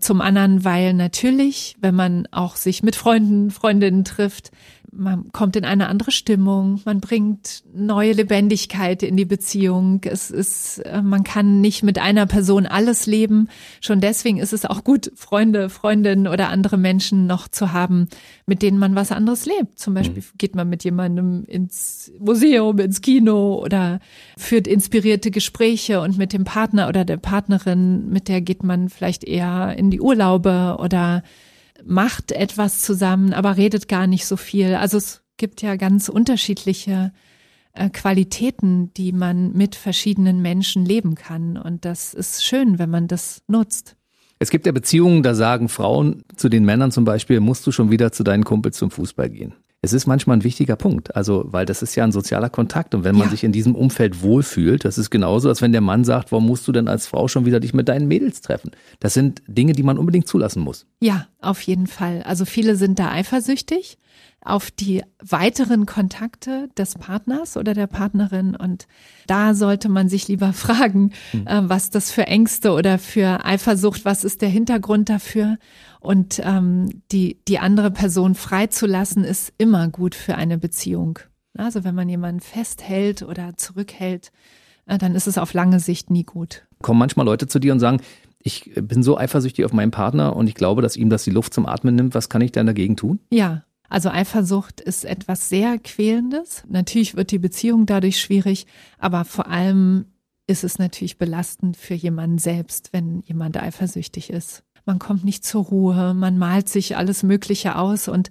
[0.00, 4.50] Zum anderen, weil natürlich, wenn man auch sich mit Freunden, Freundinnen trifft,
[4.92, 10.00] man kommt in eine andere Stimmung, man bringt neue Lebendigkeit in die Beziehung.
[10.04, 13.48] Es ist, äh, man kann nicht mit einer Person alles leben.
[13.80, 18.08] Schon deswegen ist es auch gut, Freunde, Freundinnen oder andere Menschen noch zu haben,
[18.46, 19.78] mit denen man was anderes lebt.
[19.78, 20.38] Zum Beispiel mhm.
[20.38, 24.00] geht man mit jemandem ins Museum, ins Kino oder
[24.36, 29.24] führt inspirierte Gespräche und mit dem Partner oder der Partnerin, mit der geht man vielleicht
[29.24, 31.22] eher in die Urlaube oder
[31.84, 34.74] macht etwas zusammen, aber redet gar nicht so viel.
[34.74, 37.12] Also es gibt ja ganz unterschiedliche
[37.72, 41.56] äh, Qualitäten, die man mit verschiedenen Menschen leben kann.
[41.56, 43.96] Und das ist schön, wenn man das nutzt.
[44.38, 47.90] Es gibt ja Beziehungen, da sagen Frauen zu den Männern zum Beispiel, musst du schon
[47.90, 49.54] wieder zu deinen Kumpels zum Fußball gehen.
[49.82, 53.02] Es ist manchmal ein wichtiger Punkt, also weil das ist ja ein sozialer Kontakt und
[53.02, 53.30] wenn man ja.
[53.30, 56.68] sich in diesem Umfeld wohlfühlt, das ist genauso, als wenn der Mann sagt, warum musst
[56.68, 58.72] du denn als Frau schon wieder dich mit deinen Mädels treffen?
[58.98, 60.84] Das sind Dinge, die man unbedingt zulassen muss.
[61.00, 62.22] Ja, auf jeden Fall.
[62.24, 63.96] Also viele sind da eifersüchtig
[64.42, 68.56] auf die weiteren Kontakte des Partners oder der Partnerin.
[68.56, 68.86] Und
[69.26, 71.46] da sollte man sich lieber fragen, hm.
[71.46, 75.58] äh, was das für Ängste oder für Eifersucht, was ist der Hintergrund dafür?
[76.00, 81.18] Und ähm, die, die andere Person freizulassen, ist immer gut für eine Beziehung.
[81.56, 84.32] Also wenn man jemanden festhält oder zurückhält,
[84.86, 86.66] äh, dann ist es auf lange Sicht nie gut.
[86.80, 88.00] Kommen manchmal Leute zu dir und sagen,
[88.42, 91.52] ich bin so eifersüchtig auf meinen Partner und ich glaube, dass ihm das die Luft
[91.52, 92.14] zum Atmen nimmt.
[92.14, 93.20] Was kann ich denn dagegen tun?
[93.30, 96.64] Ja, also Eifersucht ist etwas sehr Quälendes.
[96.68, 98.66] Natürlich wird die Beziehung dadurch schwierig,
[98.98, 100.06] aber vor allem
[100.46, 104.64] ist es natürlich belastend für jemanden selbst, wenn jemand eifersüchtig ist.
[104.84, 108.30] Man kommt nicht zur Ruhe, man malt sich alles Mögliche aus und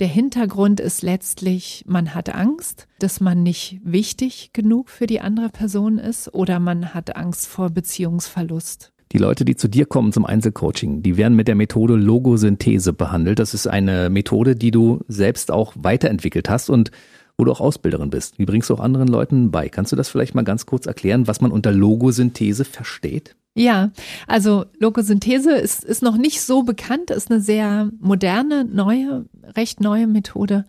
[0.00, 5.50] der Hintergrund ist letztlich, man hat Angst, dass man nicht wichtig genug für die andere
[5.50, 8.92] Person ist oder man hat Angst vor Beziehungsverlust.
[9.12, 13.38] Die Leute, die zu dir kommen zum Einzelcoaching, die werden mit der Methode Logosynthese behandelt.
[13.38, 16.90] Das ist eine Methode, die du selbst auch weiterentwickelt hast und
[17.38, 18.38] wo du auch Ausbilderin bist.
[18.38, 19.68] Die bringst du auch anderen Leuten bei.
[19.68, 23.36] Kannst du das vielleicht mal ganz kurz erklären, was man unter Logosynthese versteht?
[23.54, 23.92] Ja,
[24.26, 30.08] also Logosynthese ist, ist noch nicht so bekannt, ist eine sehr moderne, neue, recht neue
[30.08, 30.64] Methode.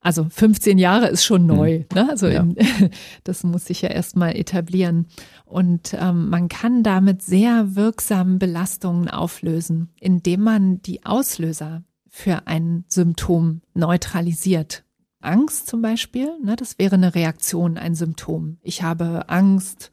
[0.00, 1.78] Also 15 Jahre ist schon neu.
[1.78, 1.86] Hm.
[1.94, 2.08] Ne?
[2.08, 2.42] Also ja.
[2.42, 2.56] in,
[3.24, 5.06] das muss sich ja erstmal etablieren.
[5.44, 12.84] Und ähm, man kann damit sehr wirksam Belastungen auflösen, indem man die Auslöser für ein
[12.88, 14.84] Symptom neutralisiert.
[15.20, 18.58] Angst zum Beispiel, ne, das wäre eine Reaktion, ein Symptom.
[18.62, 19.90] Ich habe Angst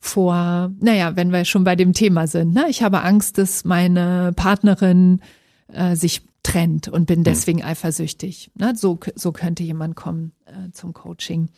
[0.00, 4.32] vor, naja, wenn wir schon bei dem Thema sind, ne, ich habe Angst, dass meine
[4.36, 5.20] Partnerin
[5.72, 7.24] äh, sich trennt und bin hm.
[7.24, 8.50] deswegen eifersüchtig.
[8.54, 11.50] Ne, so, so könnte jemand kommen äh, zum Coaching.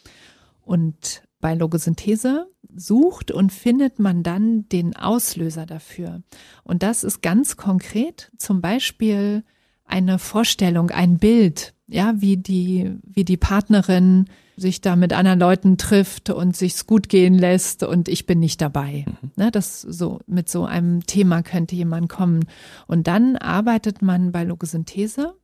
[0.62, 6.22] Und bei Logosynthese sucht und findet man dann den Auslöser dafür.
[6.64, 9.44] Und das ist ganz konkret zum Beispiel
[9.84, 14.26] eine Vorstellung, ein Bild, ja, wie die, wie die Partnerin
[14.60, 18.60] sich da mit anderen Leuten trifft und sich's gut gehen lässt und ich bin nicht
[18.60, 19.04] dabei.
[19.06, 19.30] Mhm.
[19.36, 22.44] Ne, das so, mit so einem Thema könnte jemand kommen.
[22.86, 25.34] Und dann arbeitet man bei Logosynthese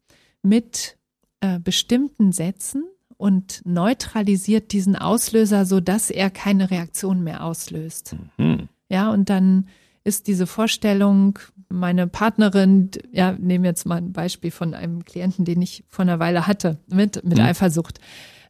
[0.43, 0.97] mit
[1.41, 2.85] äh, bestimmten Sätzen
[3.17, 8.17] und neutralisiert diesen Auslöser, so dass er keine Reaktion mehr auslöst.
[8.37, 8.69] Mhm.
[8.89, 9.69] Ja, und dann
[10.05, 11.39] ist diese Vorstellung,
[11.69, 16.21] meine Partnerin, ja, nehmen jetzt mal ein Beispiel von einem Klienten, den ich vor einer
[16.21, 17.45] Weile hatte, mit, mit mhm.
[17.45, 17.99] Eifersucht.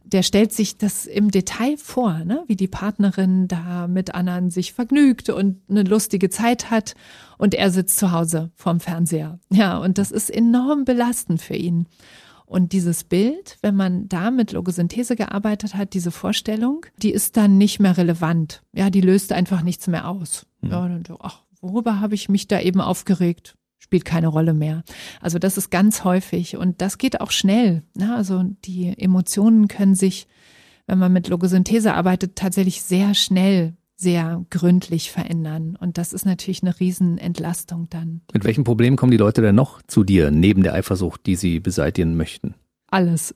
[0.07, 2.44] Der stellt sich das im Detail vor, ne?
[2.46, 6.94] wie die Partnerin da mit anderen sich vergnügt und eine lustige Zeit hat
[7.38, 9.40] und er sitzt zu Hause vorm Fernseher.
[9.50, 11.86] Ja, und das ist enorm belastend für ihn.
[12.46, 17.59] Und dieses Bild, wenn man da mit Logosynthese gearbeitet hat, diese Vorstellung, die ist dann
[17.59, 18.62] nicht mehr relevant.
[18.72, 20.46] Ja, die löst einfach nichts mehr aus.
[20.61, 20.70] Mhm.
[20.70, 23.55] Ja, dann, ach, worüber habe ich mich da eben aufgeregt?
[23.87, 24.82] Spielt keine Rolle mehr.
[25.20, 27.82] Also das ist ganz häufig und das geht auch schnell.
[27.97, 28.14] Ne?
[28.14, 30.26] Also die Emotionen können sich,
[30.87, 35.76] wenn man mit Logosynthese arbeitet, tatsächlich sehr schnell sehr gründlich verändern.
[35.80, 38.20] Und das ist natürlich eine Riesenentlastung dann.
[38.32, 41.61] Mit welchen Problemen kommen die Leute denn noch zu dir, neben der Eifersucht, die sie
[41.61, 42.55] beseitigen möchten?
[42.89, 43.34] Alles.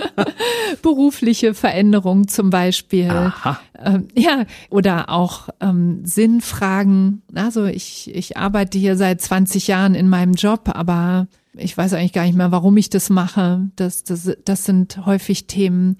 [0.82, 3.10] Berufliche Veränderung zum Beispiel.
[3.10, 3.58] Aha.
[3.82, 7.22] Ähm, ja, oder auch ähm, Sinnfragen.
[7.34, 11.26] Also ich, ich arbeite hier seit 20 Jahren in meinem Job, aber
[11.56, 13.70] ich weiß eigentlich gar nicht mehr, warum ich das mache.
[13.74, 15.96] Das, das, das sind häufig Themen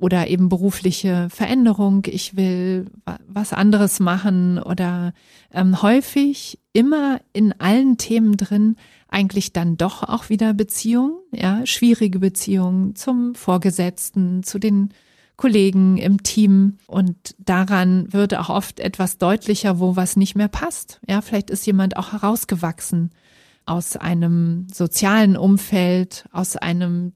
[0.00, 2.04] oder eben berufliche Veränderung.
[2.06, 2.86] Ich will
[3.28, 5.12] was anderes machen oder
[5.52, 8.76] ähm, häufig immer in allen Themen drin
[9.10, 14.90] eigentlich dann doch auch wieder Beziehungen, ja, schwierige Beziehungen zum Vorgesetzten, zu den
[15.36, 21.00] Kollegen im Team und daran wird auch oft etwas deutlicher, wo was nicht mehr passt.
[21.08, 23.10] Ja, vielleicht ist jemand auch herausgewachsen
[23.64, 27.12] aus einem sozialen Umfeld, aus einem,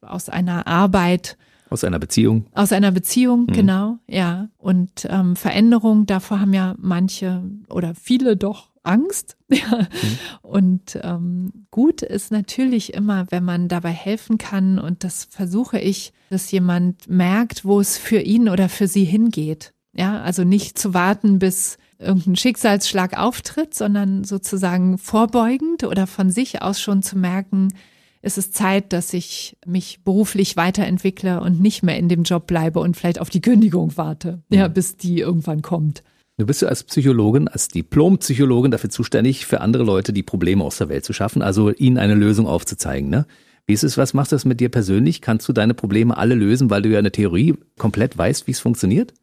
[0.00, 1.36] aus einer Arbeit,
[1.70, 2.46] aus einer Beziehung.
[2.54, 3.52] Aus einer Beziehung, mhm.
[3.52, 4.48] genau, ja.
[4.56, 9.36] Und ähm, Veränderung, davor haben ja manche oder viele doch Angst.
[9.50, 9.78] Ja.
[9.78, 10.18] Mhm.
[10.42, 16.12] Und ähm, gut ist natürlich immer, wenn man dabei helfen kann, und das versuche ich,
[16.28, 19.72] dass jemand merkt, wo es für ihn oder für sie hingeht.
[19.94, 26.60] Ja, also nicht zu warten, bis irgendein Schicksalsschlag auftritt, sondern sozusagen vorbeugend oder von sich
[26.60, 27.72] aus schon zu merken,
[28.20, 32.80] es ist Zeit, dass ich mich beruflich weiterentwickle und nicht mehr in dem Job bleibe
[32.80, 34.74] und vielleicht auf die Kündigung warte, ja, mhm.
[34.74, 36.02] bis die irgendwann kommt.
[36.38, 40.78] Du bist ja als Psychologin, als Diplompsychologin dafür zuständig, für andere Leute die Probleme aus
[40.78, 43.10] der Welt zu schaffen, also ihnen eine Lösung aufzuzeigen.
[43.10, 43.26] Ne?
[43.66, 45.20] Wie ist es, was macht das mit dir persönlich?
[45.20, 48.60] Kannst du deine Probleme alle lösen, weil du ja eine Theorie komplett weißt, wie es
[48.60, 49.14] funktioniert?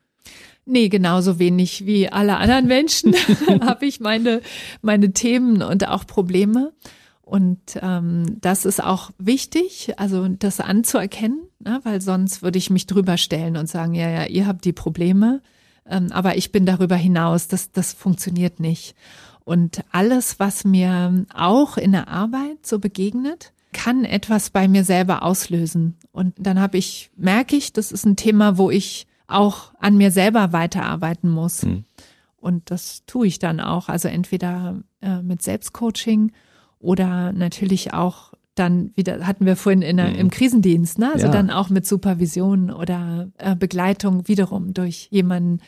[0.65, 3.15] Nee, genauso wenig wie alle anderen Menschen
[3.61, 4.41] habe ich meine,
[4.81, 6.73] meine Themen und auch Probleme.
[7.21, 12.87] Und ähm, das ist auch wichtig, also das anzuerkennen, ne, weil sonst würde ich mich
[12.87, 15.41] drüber stellen und sagen, ja, ja, ihr habt die Probleme,
[15.89, 18.95] ähm, aber ich bin darüber hinaus, das, das funktioniert nicht.
[19.43, 25.21] Und alles, was mir auch in der Arbeit so begegnet, kann etwas bei mir selber
[25.21, 25.97] auslösen.
[26.11, 30.11] Und dann habe ich, merke ich, das ist ein Thema, wo ich auch an mir
[30.11, 31.63] selber weiterarbeiten muss.
[31.63, 31.83] Hm.
[32.37, 33.89] Und das tue ich dann auch.
[33.89, 36.31] Also entweder äh, mit Selbstcoaching
[36.79, 40.15] oder natürlich auch dann wieder, hatten wir vorhin in mhm.
[40.15, 41.11] im Krisendienst, ne?
[41.13, 41.31] also ja.
[41.31, 45.59] dann auch mit Supervision oder äh, Begleitung wiederum durch jemanden,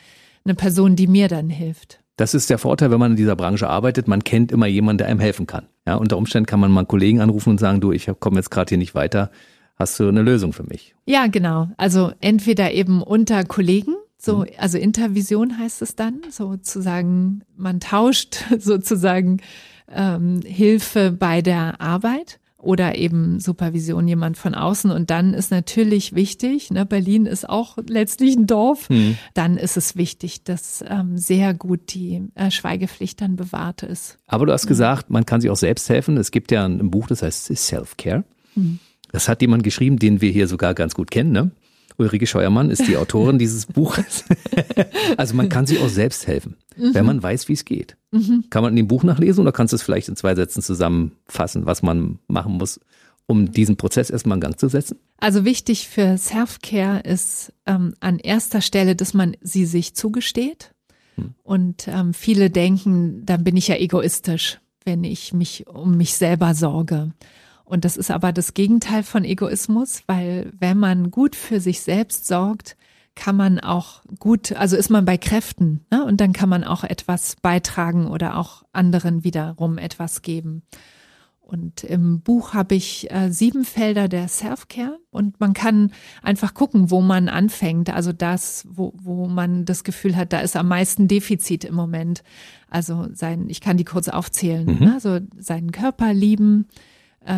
[0.44, 2.00] eine Person, die mir dann hilft.
[2.16, 4.08] Das ist der Vorteil, wenn man in dieser Branche arbeitet.
[4.08, 5.66] Man kennt immer jemanden, der einem helfen kann.
[5.86, 8.50] Ja, unter Umständen kann man mal einen Kollegen anrufen und sagen, du, ich komme jetzt
[8.50, 9.30] gerade hier nicht weiter.
[9.76, 10.96] Hast du eine Lösung für mich?
[11.06, 11.68] Ja, genau.
[11.76, 14.46] Also entweder eben unter Kollegen, so, mhm.
[14.58, 19.40] also Intervision heißt es dann, sozusagen, man tauscht sozusagen
[19.88, 24.90] ähm, Hilfe bei der Arbeit oder eben Supervision jemand von außen.
[24.90, 29.16] Und dann ist natürlich wichtig, ne, Berlin ist auch letztlich ein Dorf, hm.
[29.34, 34.18] dann ist es wichtig, dass ähm, sehr gut die äh, Schweigepflicht dann bewahrt ist.
[34.26, 34.68] Aber du hast ja.
[34.68, 36.16] gesagt, man kann sich auch selbst helfen.
[36.16, 38.24] Es gibt ja ein, ein Buch, das heißt Self-Care.
[38.54, 38.80] Hm.
[39.12, 41.50] Das hat jemand geschrieben, den wir hier sogar ganz gut kennen, ne?
[41.96, 44.24] Ulrike Scheuermann ist die Autorin dieses Buches.
[45.16, 46.94] also man kann sich auch selbst helfen, mhm.
[46.94, 47.96] wenn man weiß, wie es geht.
[48.10, 48.44] Mhm.
[48.50, 51.66] Kann man in dem Buch nachlesen oder kannst du es vielleicht in zwei Sätzen zusammenfassen,
[51.66, 52.80] was man machen muss,
[53.26, 54.98] um diesen Prozess erstmal in Gang zu setzen?
[55.18, 60.72] Also wichtig für Self-Care ist ähm, an erster Stelle, dass man sie sich zugesteht.
[61.16, 61.34] Hm.
[61.42, 66.54] Und ähm, viele denken, dann bin ich ja egoistisch, wenn ich mich um mich selber
[66.54, 67.12] sorge.
[67.64, 72.26] Und das ist aber das Gegenteil von Egoismus, weil wenn man gut für sich selbst
[72.26, 72.76] sorgt,
[73.18, 76.04] kann man auch gut, also ist man bei Kräften ne?
[76.04, 80.62] und dann kann man auch etwas beitragen oder auch anderen wiederum etwas geben.
[81.40, 85.92] Und im Buch habe ich äh, sieben Felder der Self-Care und man kann
[86.22, 87.90] einfach gucken, wo man anfängt.
[87.92, 92.22] Also das, wo, wo man das Gefühl hat, da ist am meisten Defizit im Moment.
[92.70, 94.66] Also sein, ich kann die kurz aufzählen.
[94.66, 94.86] Mhm.
[94.86, 94.94] Ne?
[94.94, 96.68] Also seinen Körper lieben,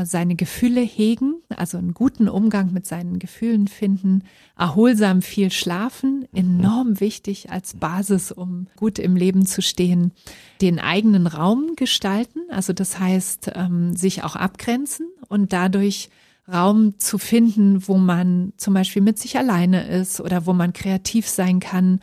[0.05, 4.23] seine Gefühle hegen, also einen guten Umgang mit seinen Gefühlen finden,
[4.57, 10.13] erholsam viel schlafen, enorm wichtig als Basis, um gut im Leben zu stehen,
[10.61, 16.11] den eigenen Raum gestalten, also das heißt, ähm, sich auch abgrenzen und dadurch
[16.53, 21.29] Raum zu finden, wo man zum Beispiel mit sich alleine ist oder wo man kreativ
[21.29, 22.01] sein kann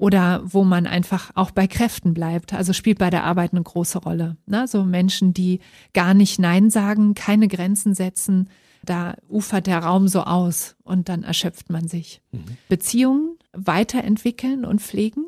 [0.00, 2.54] oder wo man einfach auch bei Kräften bleibt.
[2.54, 4.38] Also spielt bei der Arbeit eine große Rolle.
[4.46, 4.66] Ne?
[4.66, 5.60] So Menschen, die
[5.92, 8.48] gar nicht Nein sagen, keine Grenzen setzen,
[8.82, 12.22] da ufert der Raum so aus und dann erschöpft man sich.
[12.32, 12.56] Mhm.
[12.70, 15.26] Beziehungen weiterentwickeln und pflegen,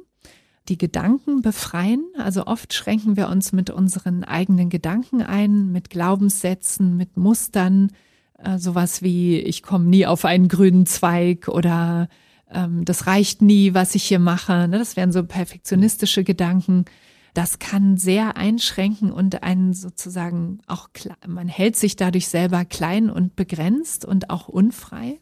[0.71, 2.07] die Gedanken befreien.
[2.17, 7.91] Also oft schränken wir uns mit unseren eigenen Gedanken ein, mit Glaubenssätzen, mit Mustern,
[8.39, 12.09] äh, sowas wie ich komme nie auf einen grünen Zweig oder
[12.53, 14.69] ähm, das reicht nie, was ich hier mache.
[14.69, 14.79] Ne?
[14.79, 16.85] Das wären so perfektionistische Gedanken.
[17.35, 20.89] Das kann sehr einschränken und einen sozusagen auch,
[21.27, 25.19] man hält sich dadurch selber klein und begrenzt und auch unfrei.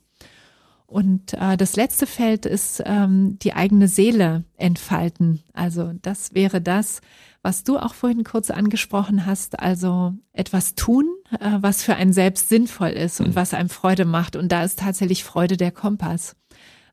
[0.91, 5.41] Und äh, das letzte Feld ist ähm, die eigene Seele entfalten.
[5.53, 7.01] Also das wäre das,
[7.43, 9.61] was du auch vorhin kurz angesprochen hast.
[9.61, 11.07] Also etwas tun,
[11.39, 13.35] äh, was für einen selbst sinnvoll ist und mhm.
[13.37, 14.35] was einem Freude macht.
[14.35, 16.35] Und da ist tatsächlich Freude der Kompass.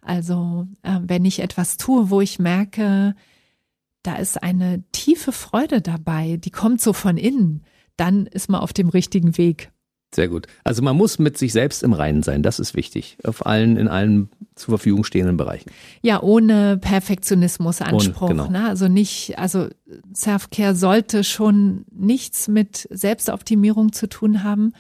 [0.08, 3.14] Also äh, wenn ich etwas tue, wo ich merke,
[4.04, 7.64] da ist eine tiefe Freude dabei, die kommt so von innen,
[7.98, 9.70] dann ist man auf dem richtigen Weg.
[10.16, 10.48] Sehr gut.
[10.64, 13.18] Also man muss mit sich selbst im Reinen sein, das ist wichtig.
[13.26, 15.70] Auf allen, in allen zur Verfügung stehenden Bereichen.
[16.02, 18.30] Ja, ohne Perfektionismusanspruch.
[18.30, 18.48] Genau.
[18.48, 18.66] Ne?
[18.66, 19.68] Also nicht, also
[20.16, 24.72] Self-Care sollte schon nichts mit Selbstoptimierung zu tun haben.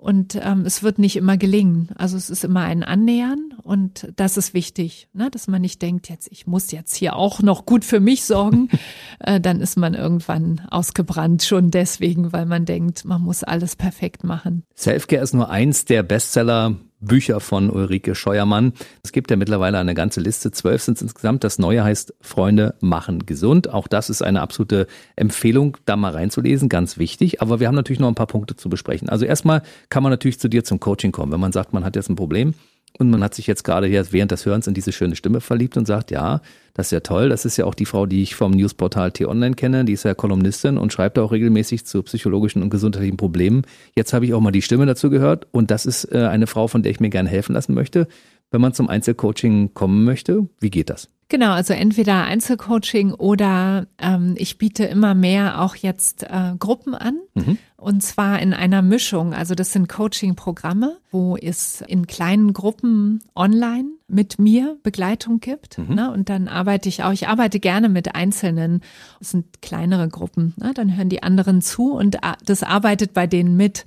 [0.00, 1.90] Und ähm, es wird nicht immer gelingen.
[1.94, 5.30] Also es ist immer ein Annähern und das ist wichtig, ne?
[5.30, 8.70] dass man nicht denkt, jetzt ich muss jetzt hier auch noch gut für mich sorgen.
[9.18, 14.24] äh, dann ist man irgendwann ausgebrannt schon deswegen, weil man denkt, man muss alles perfekt
[14.24, 14.64] machen.
[14.74, 18.72] Selfcare ist nur eins der Bestseller Bücher von Ulrike Scheuermann.
[19.02, 21.44] Es gibt ja mittlerweile eine ganze Liste, zwölf sind es insgesamt.
[21.44, 23.72] Das neue heißt Freunde machen gesund.
[23.72, 24.86] Auch das ist eine absolute
[25.16, 27.42] Empfehlung, da mal reinzulesen, ganz wichtig.
[27.42, 29.08] Aber wir haben natürlich noch ein paar Punkte zu besprechen.
[29.08, 31.96] Also erstmal kann man natürlich zu dir zum Coaching kommen, wenn man sagt, man hat
[31.96, 32.54] jetzt ein Problem
[32.98, 35.76] und man hat sich jetzt gerade hier während des Hörens in diese schöne Stimme verliebt
[35.76, 36.40] und sagt, ja,
[36.74, 37.28] das ist ja toll.
[37.28, 39.84] Das ist ja auch die Frau, die ich vom Newsportal T-Online kenne.
[39.84, 43.62] Die ist ja Kolumnistin und schreibt auch regelmäßig zu psychologischen und gesundheitlichen Problemen.
[43.96, 46.68] Jetzt habe ich auch mal die Stimme dazu gehört und das ist äh, eine Frau,
[46.68, 48.06] von der ich mir gerne helfen lassen möchte.
[48.50, 51.08] Wenn man zum Einzelcoaching kommen möchte, wie geht das?
[51.30, 57.20] Genau, also entweder Einzelcoaching oder ähm, ich biete immer mehr auch jetzt äh, Gruppen an.
[57.34, 57.56] Mhm.
[57.76, 59.32] Und zwar in einer Mischung.
[59.32, 65.78] Also das sind Coaching-Programme, wo es in kleinen Gruppen online mit mir Begleitung gibt.
[65.78, 65.94] Mhm.
[65.94, 66.10] Ne?
[66.10, 68.82] Und dann arbeite ich auch, ich arbeite gerne mit Einzelnen.
[69.20, 70.54] Das sind kleinere Gruppen.
[70.56, 70.72] Ne?
[70.74, 73.86] Dann hören die anderen zu und das arbeitet bei denen mit.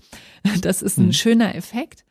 [0.61, 1.13] Das ist ein mhm.
[1.13, 2.02] schöner Effekt.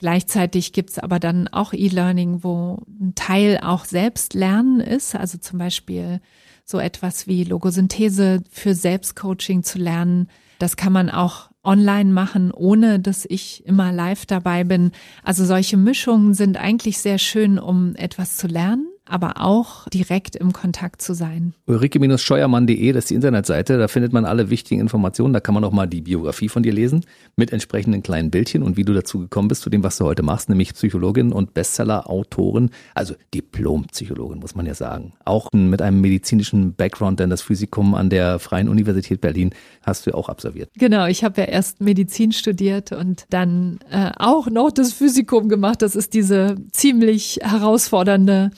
[0.00, 6.20] Gleichzeitig gibt's aber dann auch E-Learning, wo ein Teil auch Selbstlernen ist, also zum Beispiel
[6.64, 10.28] so etwas wie Logosynthese für Selbstcoaching zu lernen.
[10.58, 14.92] Das kann man auch online machen, ohne dass ich immer live dabei bin.
[15.22, 20.52] Also solche Mischungen sind eigentlich sehr schön, um etwas zu lernen aber auch direkt im
[20.52, 21.54] Kontakt zu sein.
[21.66, 25.72] Ulrike-scheuermann.de, das ist die Internetseite, da findet man alle wichtigen Informationen, da kann man auch
[25.72, 27.04] mal die Biografie von dir lesen,
[27.36, 30.22] mit entsprechenden kleinen Bildchen und wie du dazu gekommen bist, zu dem, was du heute
[30.22, 35.12] machst, nämlich Psychologin und Bestseller-Autorin, also Diplom-Psychologin, muss man ja sagen.
[35.24, 39.50] Auch mit einem medizinischen Background, denn das Physikum an der Freien Universität Berlin
[39.82, 40.70] hast du auch absolviert.
[40.76, 45.82] Genau, ich habe ja erst Medizin studiert und dann äh, auch noch das Physikum gemacht.
[45.82, 48.50] Das ist diese ziemlich herausfordernde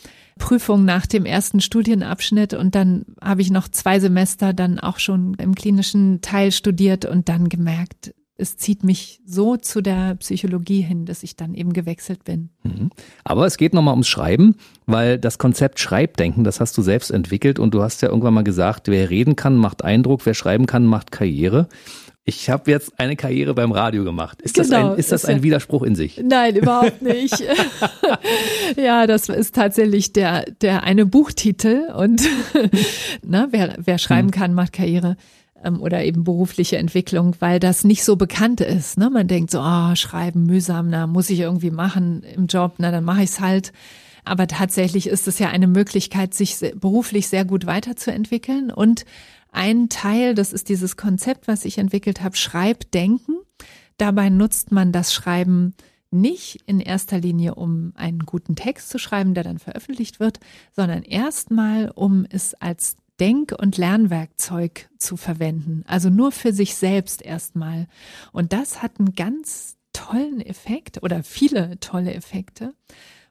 [0.42, 5.34] Prüfung nach dem ersten Studienabschnitt und dann habe ich noch zwei Semester dann auch schon
[5.34, 11.06] im klinischen Teil studiert und dann gemerkt, es zieht mich so zu der Psychologie hin,
[11.06, 12.50] dass ich dann eben gewechselt bin.
[12.64, 12.90] Mhm.
[13.22, 17.60] Aber es geht nochmal ums Schreiben, weil das Konzept Schreibdenken, das hast du selbst entwickelt
[17.60, 20.84] und du hast ja irgendwann mal gesagt, wer reden kann, macht Eindruck, wer schreiben kann,
[20.84, 21.68] macht Karriere
[22.24, 24.40] ich habe jetzt eine Karriere beim Radio gemacht.
[24.42, 26.20] Ist genau, das ein, ist das ist ein Widerspruch in sich?
[26.22, 27.42] Nein, überhaupt nicht.
[28.76, 32.22] ja, das ist tatsächlich der, der eine Buchtitel und
[33.24, 34.32] ne, wer, wer schreiben hm.
[34.32, 35.16] kann, macht Karriere
[35.64, 38.98] ähm, oder eben berufliche Entwicklung, weil das nicht so bekannt ist.
[38.98, 39.10] Ne?
[39.10, 43.04] Man denkt so, oh, schreiben mühsam, na, muss ich irgendwie machen im Job, na, dann
[43.04, 43.72] mache ich's halt.
[44.24, 49.04] Aber tatsächlich ist es ja eine Möglichkeit, sich beruflich sehr gut weiterzuentwickeln und
[49.52, 53.36] ein Teil, das ist dieses Konzept, was ich entwickelt habe, Schreibdenken.
[53.98, 55.74] Dabei nutzt man das Schreiben
[56.10, 60.40] nicht in erster Linie, um einen guten Text zu schreiben, der dann veröffentlicht wird,
[60.72, 65.84] sondern erstmal, um es als Denk- und Lernwerkzeug zu verwenden.
[65.86, 67.86] Also nur für sich selbst erstmal.
[68.32, 72.74] Und das hat einen ganz tollen Effekt oder viele tolle Effekte.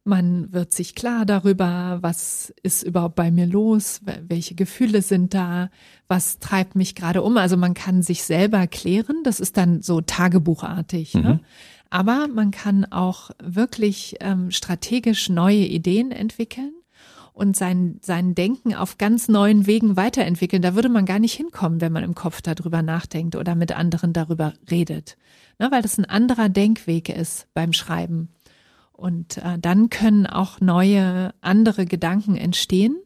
[0.03, 5.69] Man wird sich klar darüber, was ist überhaupt bei mir los, welche Gefühle sind da,
[6.07, 7.37] was treibt mich gerade um.
[7.37, 11.13] Also man kann sich selber klären, das ist dann so tagebuchartig.
[11.13, 11.21] Ne?
[11.21, 11.27] Mhm.
[11.27, 11.39] Ne?
[11.91, 16.71] Aber man kann auch wirklich ähm, strategisch neue Ideen entwickeln
[17.33, 20.61] und sein, sein Denken auf ganz neuen Wegen weiterentwickeln.
[20.61, 24.13] Da würde man gar nicht hinkommen, wenn man im Kopf darüber nachdenkt oder mit anderen
[24.13, 25.17] darüber redet.
[25.59, 28.29] Ne, weil das ein anderer Denkweg ist beim Schreiben.
[28.91, 32.97] Und äh, dann können auch neue, andere Gedanken entstehen.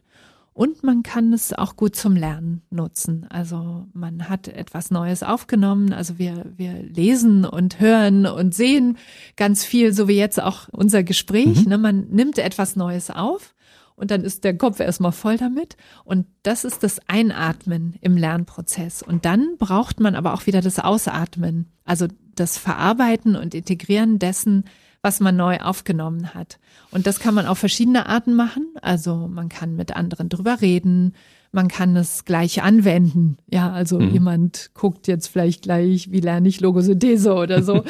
[0.53, 3.25] Und man kann es auch gut zum Lernen nutzen.
[3.29, 5.91] Also man hat etwas Neues aufgenommen.
[5.91, 8.97] Also wir, wir lesen und hören und sehen
[9.35, 11.65] ganz viel, so wie jetzt auch unser Gespräch.
[11.65, 11.69] Mhm.
[11.69, 11.77] Ne?
[11.77, 13.53] Man nimmt etwas Neues auf
[13.95, 15.77] und dann ist der Kopf erstmal voll damit.
[16.03, 19.01] Und das ist das Einatmen im Lernprozess.
[19.01, 21.71] Und dann braucht man aber auch wieder das Ausatmen.
[21.85, 24.65] Also das Verarbeiten und Integrieren dessen,
[25.05, 26.57] was man neu aufgenommen hat.
[26.89, 28.65] Und das kann man auf verschiedene Arten machen.
[28.81, 31.13] Also man kann mit anderen drüber reden,
[31.51, 33.37] man kann es gleich anwenden.
[33.47, 34.09] Ja, also mhm.
[34.09, 37.83] jemand guckt jetzt vielleicht gleich, wie lerne ich Logosynthese oder so.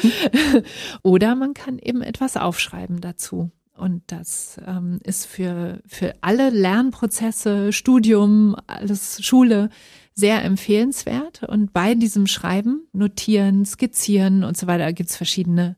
[1.02, 3.50] oder man kann eben etwas aufschreiben dazu.
[3.74, 9.70] Und das ähm, ist für, für alle Lernprozesse, Studium, alles Schule
[10.12, 11.44] sehr empfehlenswert.
[11.44, 15.76] Und bei diesem Schreiben, Notieren, Skizzieren und so weiter gibt es verschiedene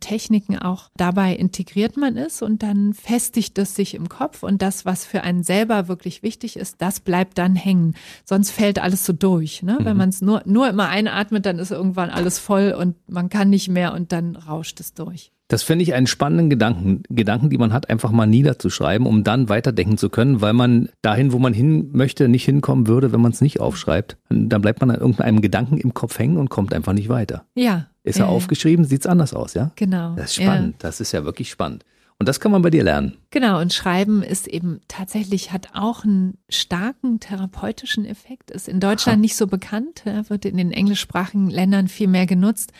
[0.00, 4.84] Techniken auch dabei integriert man ist und dann festigt es sich im Kopf und das,
[4.84, 7.94] was für einen selber wirklich wichtig ist, das bleibt dann hängen.
[8.24, 9.62] Sonst fällt alles so durch.
[9.62, 9.78] Ne?
[9.80, 9.84] Mhm.
[9.84, 13.50] Wenn man es nur, nur immer einatmet, dann ist irgendwann alles voll und man kann
[13.50, 15.32] nicht mehr und dann rauscht es durch.
[15.50, 19.48] Das finde ich einen spannenden Gedanken, Gedanken, die man hat, einfach mal niederzuschreiben, um dann
[19.48, 23.32] weiterdenken zu können, weil man dahin, wo man hin möchte, nicht hinkommen würde, wenn man
[23.32, 24.16] es nicht aufschreibt.
[24.28, 27.46] Dann bleibt man an irgendeinem Gedanken im Kopf hängen und kommt einfach nicht weiter.
[27.56, 27.89] Ja.
[28.10, 29.70] Ist er äh, aufgeschrieben, sieht es anders aus, ja?
[29.76, 30.14] Genau.
[30.16, 30.78] Das ist spannend, ja.
[30.88, 31.84] das ist ja wirklich spannend.
[32.18, 33.16] Und das kann man bei dir lernen.
[33.30, 39.16] Genau, und Schreiben ist eben tatsächlich, hat auch einen starken therapeutischen Effekt, ist in Deutschland
[39.16, 39.20] Aha.
[39.22, 42.72] nicht so bekannt, wird in den englischsprachigen Ländern viel mehr genutzt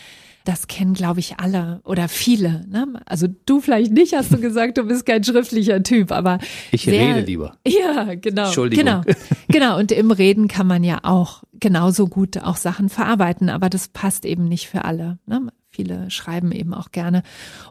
[0.45, 2.67] das kennen, glaube ich, alle oder viele.
[2.69, 2.87] Ne?
[3.07, 6.39] Also du vielleicht nicht, hast du gesagt, du bist kein schriftlicher Typ, aber
[6.73, 7.57] ich sehr, rede lieber.
[7.67, 8.47] Ja, genau.
[8.47, 8.85] Entschuldigung.
[8.85, 9.03] Genau,
[9.49, 9.79] genau.
[9.79, 14.25] Und im Reden kann man ja auch genauso gut auch Sachen verarbeiten, aber das passt
[14.25, 15.19] eben nicht für alle.
[15.27, 15.53] Ne?
[15.69, 17.23] Viele schreiben eben auch gerne.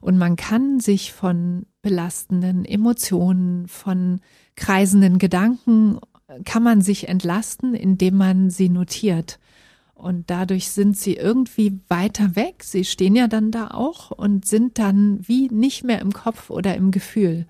[0.02, 4.22] Und man kann sich von belastenden Emotionen, von
[4.56, 6.00] kreisenden Gedanken,
[6.46, 9.40] kann man sich entlasten, indem man sie notiert.
[9.94, 12.64] Und dadurch sind sie irgendwie weiter weg.
[12.64, 16.76] Sie stehen ja dann da auch und sind dann wie nicht mehr im Kopf oder
[16.76, 17.48] im Gefühl.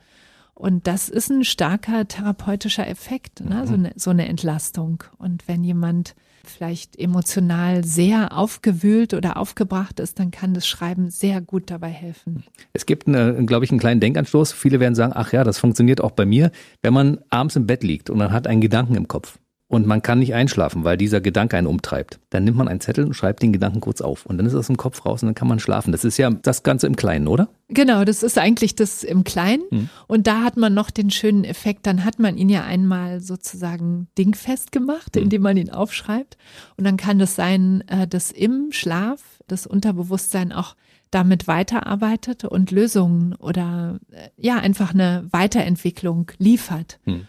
[0.56, 3.66] Und das ist ein starker therapeutischer Effekt, ne?
[3.68, 5.04] so, eine, so eine Entlastung.
[5.18, 6.16] Und wenn jemand
[6.46, 12.44] vielleicht emotional sehr aufgewühlt oder aufgebracht ist, dann kann das Schreiben sehr gut dabei helfen.
[12.74, 14.54] Es gibt, glaube ich, einen kleinen Denkanstoß.
[14.54, 17.84] Viele werden sagen, ach ja, das funktioniert auch bei mir, wenn man abends im Bett
[17.84, 19.38] liegt und man hat einen Gedanken im Kopf
[19.70, 22.20] und man kann nicht einschlafen, weil dieser Gedanke einen umtreibt.
[22.32, 24.66] Dann nimmt man einen Zettel und schreibt den Gedanken kurz auf und dann ist aus
[24.66, 25.92] dem Kopf raus und dann kann man schlafen.
[25.92, 27.50] Das ist ja das Ganze im Kleinen, oder?
[27.68, 29.62] Genau, das ist eigentlich das im Kleinen.
[29.70, 29.90] Hm.
[30.08, 34.08] Und da hat man noch den schönen Effekt, dann hat man ihn ja einmal sozusagen
[34.18, 35.24] dingfest gemacht, hm.
[35.24, 36.36] indem man ihn aufschreibt.
[36.76, 40.76] Und dann kann das sein, äh, dass im Schlaf das Unterbewusstsein auch
[41.12, 47.00] damit weiterarbeitet und Lösungen oder äh, ja einfach eine Weiterentwicklung liefert.
[47.06, 47.28] Hm.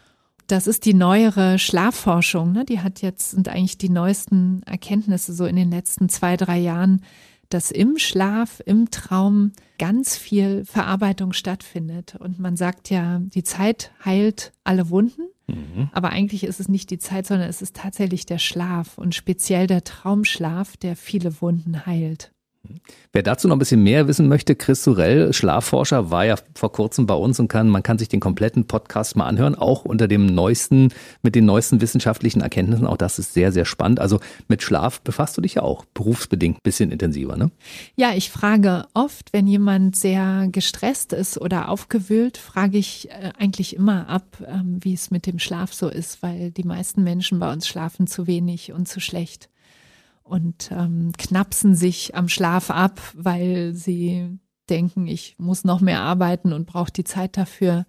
[0.51, 2.51] Das ist die neuere Schlafforschung.
[2.51, 2.65] Ne?
[2.65, 7.03] Die hat jetzt, sind eigentlich die neuesten Erkenntnisse so in den letzten zwei, drei Jahren,
[7.51, 12.17] dass im Schlaf, im Traum ganz viel Verarbeitung stattfindet.
[12.19, 15.23] Und man sagt ja, die Zeit heilt alle Wunden.
[15.47, 15.89] Mhm.
[15.93, 19.69] Aber eigentlich ist es nicht die Zeit, sondern es ist tatsächlich der Schlaf und speziell
[19.69, 22.33] der Traumschlaf, der viele Wunden heilt.
[23.13, 27.07] Wer dazu noch ein bisschen mehr wissen möchte, Chris Surell, Schlafforscher, war ja vor kurzem
[27.07, 30.27] bei uns und kann, man kann sich den kompletten Podcast mal anhören, auch unter dem
[30.27, 30.93] neuesten,
[31.23, 32.87] mit den neuesten wissenschaftlichen Erkenntnissen.
[32.87, 33.99] Auch das ist sehr, sehr spannend.
[33.99, 37.51] Also mit Schlaf befasst du dich ja auch berufsbedingt ein bisschen intensiver, ne?
[37.97, 43.75] Ja, ich frage oft, wenn jemand sehr gestresst ist oder aufgewühlt, frage ich äh, eigentlich
[43.75, 47.51] immer ab, ähm, wie es mit dem Schlaf so ist, weil die meisten Menschen bei
[47.51, 49.49] uns schlafen zu wenig und zu schlecht
[50.31, 56.53] und ähm, knapsen sich am Schlaf ab, weil sie denken, ich muss noch mehr arbeiten
[56.53, 57.85] und brauche die Zeit dafür.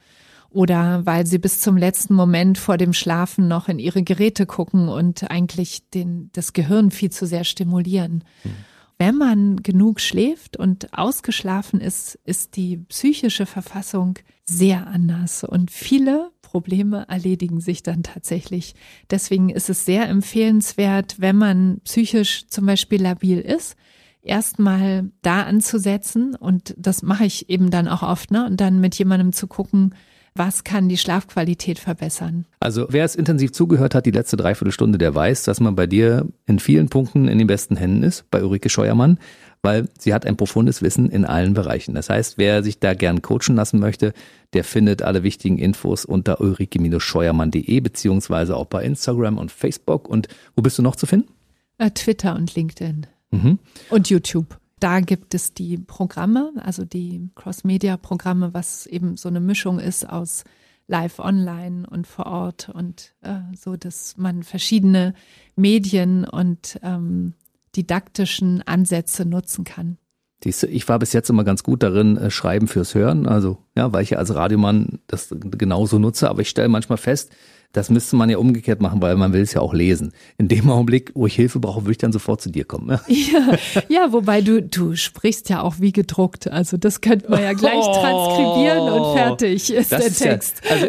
[0.50, 4.90] oder weil sie bis zum letzten Moment vor dem Schlafen noch in ihre Geräte gucken
[4.90, 8.26] und eigentlich den, das Gehirn viel zu sehr stimulieren.
[8.44, 8.50] Mhm.
[8.98, 14.20] Wenn man genug schläft und ausgeschlafen ist, ist die psychische Verfassung
[14.52, 18.76] sehr anders und viele Probleme erledigen sich dann tatsächlich.
[19.10, 23.76] Deswegen ist es sehr empfehlenswert, wenn man psychisch zum Beispiel labil ist,
[24.22, 28.46] erstmal da anzusetzen und das mache ich eben dann auch oft, ne?
[28.46, 29.96] Und dann mit jemandem zu gucken,
[30.36, 32.46] was kann die Schlafqualität verbessern?
[32.60, 36.28] Also wer es intensiv zugehört hat, die letzte Dreiviertelstunde, der weiß, dass man bei dir
[36.46, 39.20] in vielen Punkten in den besten Händen ist, bei Ulrike Scheuermann,
[39.62, 41.94] weil sie hat ein profundes Wissen in allen Bereichen.
[41.94, 44.14] Das heißt, wer sich da gern coachen lassen möchte,
[44.54, 50.08] der findet alle wichtigen Infos unter ulrike-scheuermann.de beziehungsweise auch bei Instagram und Facebook.
[50.08, 51.32] Und wo bist du noch zu finden?
[51.78, 53.08] Äh, Twitter und LinkedIn.
[53.32, 53.60] Mhm.
[53.90, 59.80] Und YouTube da gibt es die Programme, also die Cross-Media-Programme, was eben so eine Mischung
[59.80, 60.44] ist aus
[60.88, 65.14] live online und vor Ort und äh, so, dass man verschiedene
[65.56, 67.36] Medien und ähm,
[67.76, 69.98] didaktischen Ansätze nutzen kann.
[70.44, 74.02] Ich war bis jetzt immer ganz gut darin, äh, Schreiben fürs Hören, also ja, weil
[74.02, 77.32] ich ja als Radiomann das genauso nutze, aber ich stelle manchmal fest,
[77.74, 80.12] das müsste man ja umgekehrt machen, weil man will es ja auch lesen.
[80.38, 83.00] In dem Augenblick, wo ich Hilfe brauche, würde ich dann sofort zu dir kommen.
[83.08, 83.08] Ja,
[83.74, 86.50] ja, ja wobei du, du sprichst ja auch wie gedruckt.
[86.50, 87.94] Also das könnte man ja gleich oh.
[87.94, 90.62] transkribieren und fertig ist der Text.
[90.66, 90.88] Ja, also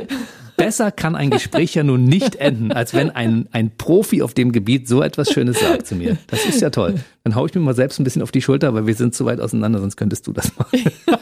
[0.57, 4.53] besser kann ein Gespräch ja nun nicht enden, als wenn ein, ein Profi auf dem
[4.53, 6.19] Gebiet so etwas Schönes sagt zu mir.
[6.27, 6.95] Das ist ja toll.
[7.25, 9.25] Dann haue ich mir mal selbst ein bisschen auf die Schulter, weil wir sind zu
[9.25, 10.83] weit auseinander, sonst könntest du das machen.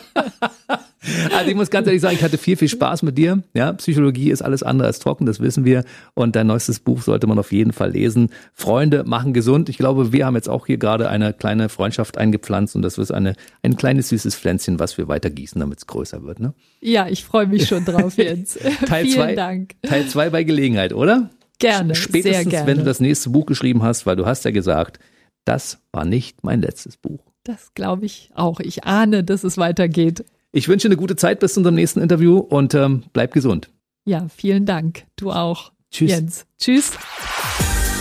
[1.35, 3.43] Also ich muss ganz ehrlich sagen, ich hatte viel, viel Spaß mit dir.
[3.55, 5.85] Ja, Psychologie ist alles andere als trocken, das wissen wir.
[6.15, 8.31] Und dein neuestes Buch sollte man auf jeden Fall lesen.
[8.53, 9.69] Freunde machen gesund.
[9.69, 13.11] Ich glaube, wir haben jetzt auch hier gerade eine kleine Freundschaft eingepflanzt und das ist
[13.11, 16.41] eine, ein kleines süßes Pflänzchen, was wir weiter gießen, damit es größer wird.
[16.41, 16.55] Ne?
[16.81, 18.59] Ja, ich freue mich schon drauf jetzt.
[18.87, 19.75] Teil Vielen zwei, Dank.
[19.83, 21.31] Teil zwei bei Gelegenheit, oder?
[21.59, 21.95] Gerne.
[21.95, 22.67] Spätestens, gerne.
[22.67, 24.99] wenn du das nächste Buch geschrieben hast, weil du hast ja gesagt,
[25.45, 27.21] das war nicht mein letztes Buch.
[27.45, 28.61] Das glaube ich auch.
[28.61, 30.25] Ich ahne, dass es weitergeht.
[30.53, 33.71] Ich wünsche eine gute Zeit bis zu unserem nächsten Interview und ähm, bleib gesund.
[34.05, 35.05] Ja, vielen Dank.
[35.17, 35.73] Du auch.
[35.93, 36.11] Tschüss.
[36.11, 36.47] Jens.
[36.59, 36.93] Tschüss.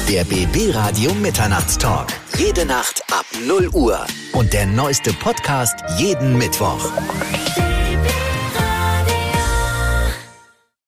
[0.10, 2.08] Der BB Radio Mitternachtstalk.
[2.38, 4.00] Jede Nacht ab 0 Uhr.
[4.34, 6.91] Und der neueste Podcast jeden Mittwoch.